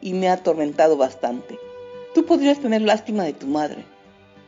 y 0.00 0.14
me 0.14 0.28
ha 0.28 0.34
atormentado 0.34 0.96
bastante. 0.96 1.58
Tú 2.14 2.24
podrías 2.24 2.60
tener 2.60 2.82
lástima 2.82 3.24
de 3.24 3.32
tu 3.32 3.46
madre. 3.46 3.84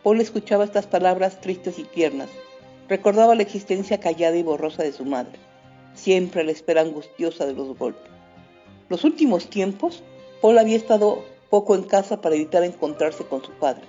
Paul 0.04 0.20
escuchaba 0.20 0.64
estas 0.64 0.86
palabras 0.86 1.40
tristes 1.40 1.78
y 1.78 1.84
tiernas. 1.84 2.28
Recordaba 2.88 3.34
la 3.34 3.42
existencia 3.42 3.98
callada 3.98 4.36
y 4.36 4.42
borrosa 4.42 4.82
de 4.82 4.92
su 4.92 5.04
madre, 5.04 5.38
siempre 5.94 6.44
la 6.44 6.52
espera 6.52 6.82
angustiosa 6.82 7.44
de 7.44 7.54
los 7.54 7.76
golpes. 7.76 8.10
Los 8.88 9.04
últimos 9.04 9.50
tiempos, 9.50 10.02
Paul 10.40 10.58
había 10.58 10.76
estado 10.76 11.24
poco 11.50 11.74
en 11.74 11.82
casa 11.82 12.20
para 12.20 12.36
evitar 12.36 12.62
encontrarse 12.62 13.24
con 13.24 13.42
su 13.42 13.50
padre. 13.52 13.82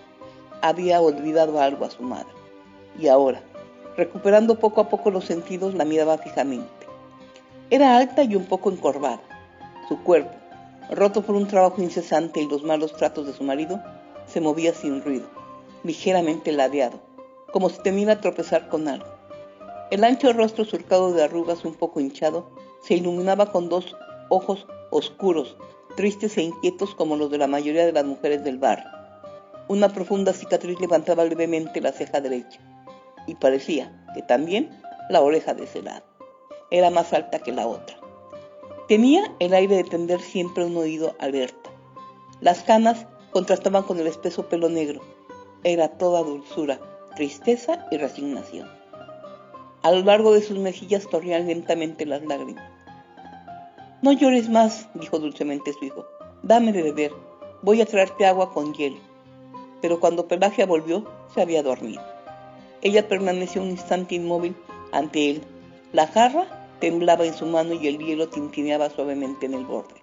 Había 0.62 1.00
olvidado 1.00 1.62
algo 1.62 1.86
a 1.86 1.92
su 1.92 2.04
madre. 2.04 2.34
Y 3.00 3.08
ahora, 3.08 3.42
Recuperando 3.98 4.60
poco 4.60 4.82
a 4.82 4.90
poco 4.90 5.12
los 5.12 5.26
sentidos, 5.26 5.74
la 5.74 5.84
miraba 5.84 6.18
fijamente. 6.18 6.88
Era 7.70 7.98
alta 7.98 8.24
y 8.24 8.36
un 8.36 8.46
poco 8.46 8.72
encorvada. 8.72 9.22
Su 9.88 10.02
cuerpo, 10.04 10.32
roto 10.92 11.22
por 11.22 11.36
un 11.36 11.48
trabajo 11.48 11.82
incesante 11.82 12.42
y 12.42 12.48
los 12.48 12.64
malos 12.64 12.94
tratos 12.94 13.28
de 13.28 13.34
su 13.34 13.44
marido, 13.44 13.82
se 14.26 14.42
movía 14.42 14.74
sin 14.74 15.04
ruido, 15.04 15.28
ligeramente 15.84 16.52
ladeado, 16.52 17.00
como 17.52 17.70
si 17.70 17.82
temiera 17.82 18.22
tropezar 18.22 18.70
con 18.70 18.88
algo. 18.88 19.08
El 19.92 20.04
ancho 20.04 20.32
rostro 20.34 20.66
surcado 20.66 21.12
de 21.12 21.24
arrugas 21.24 21.66
un 21.66 21.74
poco 21.74 22.00
hinchado 22.00 22.50
se 22.82 22.94
iluminaba 22.94 23.52
con 23.52 23.70
dos 23.70 23.96
ojos 24.30 24.68
oscuros, 24.92 25.58
tristes 25.96 26.38
e 26.38 26.44
inquietos 26.44 26.94
como 26.94 27.18
los 27.18 27.32
de 27.32 27.40
la 27.40 27.48
mayoría 27.48 27.86
de 27.86 27.92
las 27.92 28.06
mujeres 28.06 28.44
del 28.44 28.60
barrio. 28.60 28.90
Una 29.68 29.90
profunda 29.90 30.32
cicatriz 30.32 30.80
levantaba 30.80 31.26
levemente 31.26 31.82
la 31.82 31.92
ceja 31.92 32.22
derecha 32.22 32.60
y 33.30 33.36
parecía 33.36 33.92
que 34.16 34.24
también 34.24 34.70
la 35.10 35.22
oreja 35.22 35.54
de 35.54 35.66
ese 35.66 35.84
lado 35.84 36.04
era 36.72 36.90
más 36.90 37.14
alta 37.14 37.40
que 37.40 37.52
la 37.52 37.68
otra. 37.68 37.98
Tenía 38.88 39.32
el 39.40 39.54
aire 39.54 39.76
de 39.76 39.84
tender 39.84 40.20
siempre 40.20 40.66
un 40.66 40.76
oído 40.76 41.16
alerta. 41.20 41.70
Las 42.42 42.64
canas 42.64 43.06
contrastaban 43.32 43.84
con 43.84 44.00
el 44.00 44.08
espeso 44.08 44.50
pelo 44.50 44.70
negro. 44.70 45.02
Era 45.64 45.90
toda 45.90 46.24
dulzura, 46.24 46.80
tristeza 47.16 47.88
y 47.92 47.98
resignación. 47.98 48.68
A 49.84 49.92
lo 49.92 50.02
largo 50.04 50.34
de 50.34 50.42
sus 50.42 50.58
mejillas 50.58 51.06
corrían 51.06 51.48
lentamente 51.48 52.06
las 52.06 52.24
lágrimas. 52.24 52.64
No 54.02 54.12
llores 54.12 54.50
más, 54.50 54.88
dijo 54.96 55.20
dulcemente 55.20 55.74
su 55.74 55.86
hijo. 55.86 56.06
Dame 56.44 56.72
de 56.72 56.84
beber. 56.84 57.12
Voy 57.62 57.82
a 57.82 57.86
traerte 57.86 58.26
agua 58.26 58.52
con 58.54 58.74
hielo. 58.74 58.98
pero 59.82 60.00
cuando 60.00 60.28
Pelagia 60.28 60.66
volvió, 60.66 61.06
se 61.34 61.42
había 61.42 61.64
dormido. 61.64 62.19
Ella 62.82 63.08
permaneció 63.08 63.62
un 63.62 63.72
instante 63.72 64.16
inmóvil 64.16 64.56
ante 64.92 65.30
él. 65.30 65.42
La 65.92 66.08
jarra 66.08 66.68
temblaba 66.80 67.26
en 67.26 67.34
su 67.34 67.46
mano 67.46 67.74
y 67.74 67.88
el 67.88 67.98
hielo 67.98 68.30
tintineaba 68.30 68.90
suavemente 68.90 69.46
en 69.46 69.54
el 69.54 69.66
borde. 69.66 69.96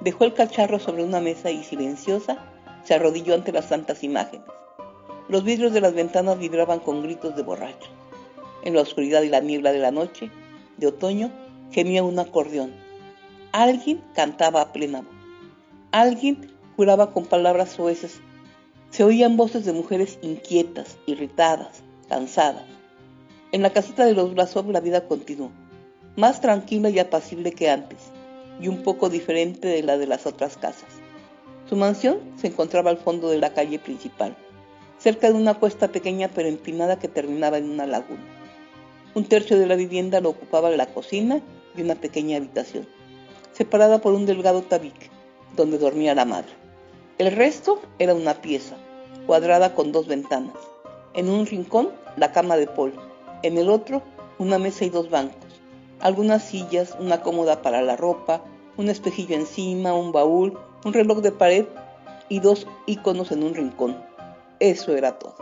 Dejó 0.00 0.24
el 0.24 0.34
cacharro 0.34 0.78
sobre 0.78 1.02
una 1.02 1.20
mesa 1.20 1.50
y 1.50 1.64
silenciosa 1.64 2.38
se 2.84 2.94
arrodilló 2.94 3.34
ante 3.34 3.52
las 3.52 3.66
santas 3.66 4.04
imágenes. 4.04 4.46
Los 5.28 5.42
vidrios 5.44 5.72
de 5.72 5.80
las 5.80 5.92
ventanas 5.92 6.38
vibraban 6.38 6.78
con 6.78 7.02
gritos 7.02 7.34
de 7.34 7.42
borrachos. 7.42 7.90
En 8.62 8.74
la 8.74 8.82
oscuridad 8.82 9.22
y 9.22 9.28
la 9.28 9.40
niebla 9.40 9.72
de 9.72 9.80
la 9.80 9.90
noche, 9.90 10.30
de 10.76 10.86
otoño, 10.86 11.30
gemía 11.72 12.04
un 12.04 12.18
acordeón. 12.18 12.72
Alguien 13.52 14.02
cantaba 14.14 14.60
a 14.60 14.72
plena 14.72 15.00
voz. 15.00 15.12
Alguien 15.90 16.52
juraba 16.76 17.12
con 17.12 17.26
palabras 17.26 17.70
sueces. 17.70 18.20
Se 18.90 19.04
oían 19.04 19.36
voces 19.36 19.64
de 19.64 19.72
mujeres 19.72 20.18
inquietas, 20.22 20.96
irritadas, 21.06 21.82
cansadas. 22.08 22.64
En 23.52 23.62
la 23.62 23.70
casita 23.70 24.04
de 24.04 24.14
los 24.14 24.34
Blasov 24.34 24.70
la 24.70 24.80
vida 24.80 25.06
continuó, 25.06 25.50
más 26.16 26.40
tranquila 26.40 26.90
y 26.90 26.98
apacible 26.98 27.52
que 27.52 27.70
antes, 27.70 27.98
y 28.60 28.68
un 28.68 28.82
poco 28.82 29.08
diferente 29.08 29.68
de 29.68 29.82
la 29.82 29.98
de 29.98 30.06
las 30.06 30.26
otras 30.26 30.56
casas. 30.56 30.88
Su 31.68 31.76
mansión 31.76 32.18
se 32.36 32.48
encontraba 32.48 32.90
al 32.90 32.98
fondo 32.98 33.28
de 33.28 33.38
la 33.38 33.54
calle 33.54 33.78
principal, 33.78 34.36
cerca 34.98 35.28
de 35.28 35.34
una 35.34 35.54
cuesta 35.54 35.88
pequeña 35.88 36.28
pero 36.34 36.48
empinada 36.48 36.98
que 36.98 37.08
terminaba 37.08 37.58
en 37.58 37.70
una 37.70 37.86
laguna. 37.86 38.24
Un 39.14 39.24
tercio 39.24 39.58
de 39.58 39.66
la 39.66 39.76
vivienda 39.76 40.20
lo 40.20 40.30
ocupaba 40.30 40.70
la 40.70 40.86
cocina 40.86 41.40
y 41.76 41.82
una 41.82 41.94
pequeña 41.94 42.36
habitación, 42.36 42.86
separada 43.52 44.00
por 44.00 44.12
un 44.14 44.26
delgado 44.26 44.62
tabique, 44.62 45.10
donde 45.56 45.78
dormía 45.78 46.14
la 46.14 46.24
madre. 46.24 46.52
El 47.18 47.32
resto 47.32 47.80
era 47.98 48.14
una 48.14 48.34
pieza, 48.34 48.76
cuadrada 49.26 49.74
con 49.74 49.92
dos 49.92 50.06
ventanas. 50.06 50.56
En 51.18 51.28
un 51.28 51.46
rincón, 51.46 51.88
la 52.16 52.30
cama 52.30 52.56
de 52.56 52.68
Paul. 52.68 52.94
En 53.42 53.58
el 53.58 53.70
otro, 53.70 54.02
una 54.38 54.56
mesa 54.56 54.84
y 54.84 54.88
dos 54.88 55.10
bancos. 55.10 55.60
Algunas 55.98 56.44
sillas, 56.44 56.94
una 57.00 57.22
cómoda 57.22 57.60
para 57.60 57.82
la 57.82 57.96
ropa, 57.96 58.44
un 58.76 58.88
espejillo 58.88 59.34
encima, 59.34 59.94
un 59.94 60.12
baúl, 60.12 60.56
un 60.84 60.92
reloj 60.92 61.18
de 61.18 61.32
pared 61.32 61.66
y 62.28 62.38
dos 62.38 62.68
iconos 62.86 63.32
en 63.32 63.42
un 63.42 63.56
rincón. 63.56 64.00
Eso 64.60 64.94
era 64.94 65.18
todo. 65.18 65.34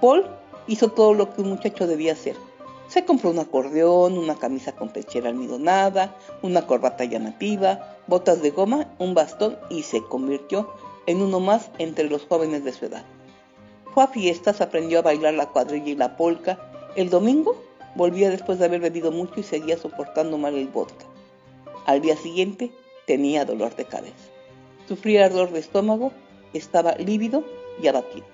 Paul 0.00 0.24
hizo 0.66 0.88
todo 0.88 1.12
lo 1.12 1.34
que 1.34 1.42
un 1.42 1.50
muchacho 1.50 1.86
debía 1.86 2.14
hacer. 2.14 2.36
Se 2.88 3.04
compró 3.04 3.28
un 3.28 3.38
acordeón, 3.38 4.16
una 4.16 4.36
camisa 4.36 4.72
con 4.72 4.88
pechera 4.88 5.28
almidonada, 5.28 6.16
una 6.40 6.66
corbata 6.66 7.04
llamativa, 7.04 7.98
botas 8.06 8.40
de 8.40 8.50
goma, 8.50 8.88
un 8.98 9.12
bastón 9.12 9.58
y 9.68 9.82
se 9.82 10.02
convirtió 10.02 10.72
en 11.04 11.20
uno 11.20 11.38
más 11.38 11.70
entre 11.76 12.08
los 12.08 12.24
jóvenes 12.24 12.64
de 12.64 12.72
su 12.72 12.86
edad. 12.86 13.04
Fue 13.94 14.04
a 14.04 14.08
fiestas, 14.08 14.60
aprendió 14.60 15.00
a 15.00 15.02
bailar 15.02 15.34
la 15.34 15.48
cuadrilla 15.48 15.90
y 15.90 15.96
la 15.96 16.16
polca. 16.16 16.58
El 16.96 17.10
domingo 17.10 17.56
volvía 17.96 18.30
después 18.30 18.58
de 18.58 18.66
haber 18.66 18.80
bebido 18.80 19.10
mucho 19.10 19.40
y 19.40 19.42
seguía 19.42 19.76
soportando 19.76 20.38
mal 20.38 20.54
el 20.54 20.68
vodka. 20.68 21.06
Al 21.86 22.00
día 22.00 22.16
siguiente 22.16 22.70
tenía 23.06 23.44
dolor 23.44 23.74
de 23.74 23.84
cabeza. 23.84 24.30
Sufría 24.86 25.24
ardor 25.24 25.50
de 25.50 25.60
estómago, 25.60 26.12
estaba 26.52 26.94
lívido 26.96 27.44
y 27.82 27.88
abatido. 27.88 28.26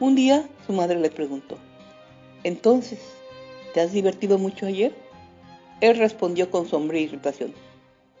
Un 0.00 0.14
día 0.14 0.48
su 0.66 0.72
madre 0.72 0.98
le 0.98 1.10
preguntó, 1.10 1.56
Entonces, 2.42 2.98
¿te 3.72 3.80
has 3.80 3.92
divertido 3.92 4.38
mucho 4.38 4.66
ayer? 4.66 4.94
Él 5.80 5.98
respondió 5.98 6.50
con 6.50 6.68
sombría 6.68 7.02
irritación, 7.02 7.54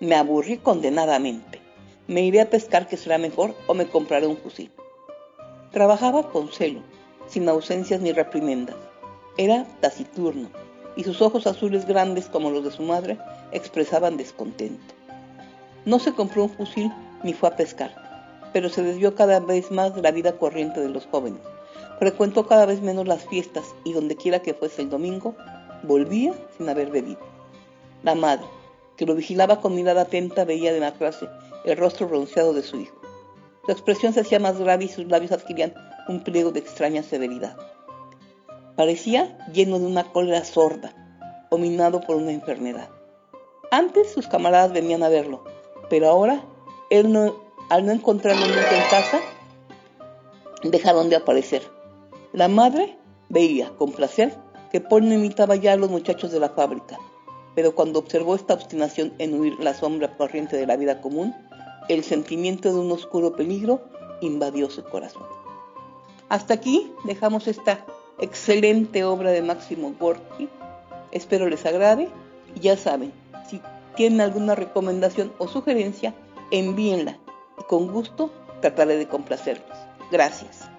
Me 0.00 0.14
aburrí 0.14 0.58
condenadamente. 0.58 1.60
Me 2.06 2.22
iré 2.22 2.40
a 2.40 2.50
pescar 2.50 2.86
que 2.86 2.96
será 2.96 3.18
mejor 3.18 3.54
o 3.66 3.74
me 3.74 3.86
compraré 3.86 4.26
un 4.26 4.36
fusil. 4.36 4.70
Trabajaba 5.74 6.30
con 6.30 6.52
celo, 6.52 6.82
sin 7.26 7.48
ausencias 7.48 8.00
ni 8.00 8.12
reprimendas. 8.12 8.76
Era 9.36 9.66
taciturno, 9.80 10.48
y 10.94 11.02
sus 11.02 11.20
ojos 11.20 11.48
azules 11.48 11.84
grandes 11.84 12.26
como 12.26 12.48
los 12.50 12.62
de 12.62 12.70
su 12.70 12.84
madre 12.84 13.18
expresaban 13.50 14.16
descontento. 14.16 14.94
No 15.84 15.98
se 15.98 16.12
compró 16.12 16.44
un 16.44 16.50
fusil 16.50 16.92
ni 17.24 17.32
fue 17.32 17.48
a 17.48 17.56
pescar, 17.56 17.92
pero 18.52 18.68
se 18.68 18.84
desvió 18.84 19.16
cada 19.16 19.40
vez 19.40 19.72
más 19.72 19.96
de 19.96 20.02
la 20.02 20.12
vida 20.12 20.38
corriente 20.38 20.78
de 20.78 20.90
los 20.90 21.06
jóvenes. 21.06 21.40
Frecuentó 21.98 22.46
cada 22.46 22.66
vez 22.66 22.80
menos 22.80 23.08
las 23.08 23.26
fiestas 23.26 23.64
y 23.82 23.94
donde 23.94 24.14
quiera 24.14 24.42
que 24.42 24.54
fuese 24.54 24.82
el 24.82 24.90
domingo, 24.90 25.34
volvía 25.82 26.34
sin 26.56 26.68
haber 26.68 26.92
bebido. 26.92 27.26
La 28.04 28.14
madre, 28.14 28.46
que 28.96 29.06
lo 29.06 29.16
vigilaba 29.16 29.60
con 29.60 29.74
mirada 29.74 30.02
atenta, 30.02 30.44
veía 30.44 30.72
de 30.72 30.78
la 30.78 30.94
clase 30.94 31.28
el 31.64 31.76
rostro 31.76 32.06
bronceado 32.06 32.52
de 32.52 32.62
su 32.62 32.76
hijo. 32.76 33.03
Su 33.66 33.72
expresión 33.72 34.12
se 34.12 34.20
hacía 34.20 34.38
más 34.38 34.58
grave 34.58 34.84
y 34.84 34.88
sus 34.88 35.06
labios 35.06 35.32
adquirían 35.32 35.74
un 36.08 36.22
pliego 36.22 36.52
de 36.52 36.60
extraña 36.60 37.02
severidad. 37.02 37.56
Parecía 38.76 39.38
lleno 39.52 39.78
de 39.78 39.86
una 39.86 40.04
cólera 40.04 40.44
sorda, 40.44 40.92
dominado 41.50 42.00
por 42.00 42.16
una 42.16 42.32
enfermedad. 42.32 42.88
Antes 43.70 44.12
sus 44.12 44.26
camaradas 44.26 44.72
venían 44.72 45.02
a 45.02 45.08
verlo, 45.08 45.44
pero 45.88 46.08
ahora, 46.08 46.42
él 46.90 47.12
no, 47.12 47.36
al 47.70 47.86
no 47.86 47.92
encontrarlo 47.92 48.46
nunca 48.46 48.76
en 48.76 48.90
casa, 48.90 49.20
dejaron 50.62 51.08
de 51.08 51.16
aparecer. 51.16 51.62
La 52.32 52.48
madre 52.48 52.98
veía 53.28 53.70
con 53.76 53.92
placer 53.92 54.34
que 54.70 54.80
Paul 54.80 55.08
no 55.08 55.14
imitaba 55.14 55.56
ya 55.56 55.72
a 55.72 55.76
los 55.76 55.90
muchachos 55.90 56.32
de 56.32 56.40
la 56.40 56.50
fábrica, 56.50 56.98
pero 57.54 57.74
cuando 57.74 58.00
observó 58.00 58.34
esta 58.34 58.54
obstinación 58.54 59.14
en 59.18 59.40
huir 59.40 59.58
la 59.60 59.72
sombra 59.72 60.16
corriente 60.16 60.56
de 60.56 60.66
la 60.66 60.76
vida 60.76 61.00
común, 61.00 61.34
el 61.88 62.04
sentimiento 62.04 62.72
de 62.72 62.78
un 62.78 62.90
oscuro 62.92 63.34
peligro 63.34 63.80
invadió 64.20 64.70
su 64.70 64.84
corazón. 64.84 65.24
Hasta 66.28 66.54
aquí 66.54 66.92
dejamos 67.04 67.46
esta 67.46 67.84
excelente 68.18 69.04
obra 69.04 69.30
de 69.30 69.42
Máximo 69.42 69.94
Gorki. 69.98 70.48
Espero 71.12 71.48
les 71.48 71.64
agrade 71.66 72.08
y 72.54 72.60
ya 72.60 72.76
saben, 72.76 73.12
si 73.48 73.60
tienen 73.96 74.20
alguna 74.20 74.54
recomendación 74.54 75.32
o 75.38 75.48
sugerencia, 75.48 76.14
envíenla 76.50 77.18
y 77.58 77.62
con 77.64 77.88
gusto 77.92 78.30
trataré 78.60 78.96
de 78.96 79.08
complacerlos. 79.08 79.78
Gracias. 80.10 80.73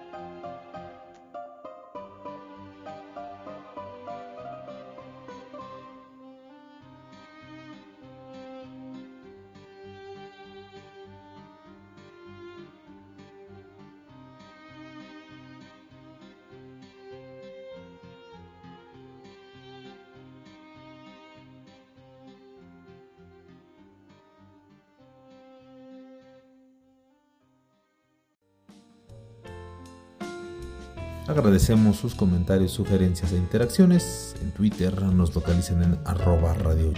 Agradecemos 31.36 31.98
sus 31.98 32.14
comentarios, 32.14 32.72
sugerencias 32.72 33.30
e 33.32 33.36
interacciones. 33.36 34.34
En 34.40 34.52
Twitter 34.52 35.02
nos 35.02 35.34
localizan 35.34 35.82
en 35.82 35.98
arroba 36.06 36.54
radio 36.54 36.94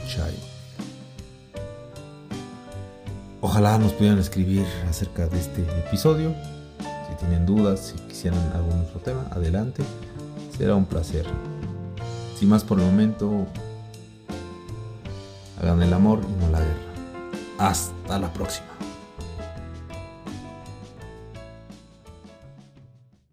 Ojalá 3.41 3.79
nos 3.79 3.95
pudieran 3.95 4.21
escribir 4.21 4.65
acerca 4.89 5.27
de 5.27 5.41
este 5.41 5.63
episodio. 5.81 6.37
Si 6.79 7.17
tienen 7.17 7.47
dudas, 7.47 7.93
si 7.97 8.03
quisieran 8.05 8.39
algún 8.55 8.79
otro 8.83 9.01
tema, 9.01 9.27
adelante. 9.33 9.83
Será 10.57 10.77
un 10.77 10.85
placer. 10.85 11.27
Sin 12.39 12.49
más 12.49 12.63
por 12.63 12.79
el 12.79 12.87
momento, 12.87 13.45
hagan 15.61 15.83
el 15.83 15.93
amor 15.93 16.21
y 16.23 16.45
no 16.45 16.53
la 16.53 16.61
guerra. 16.61 16.79
Hasta 17.59 18.21
la 18.21 18.33
próxima. 18.33 18.68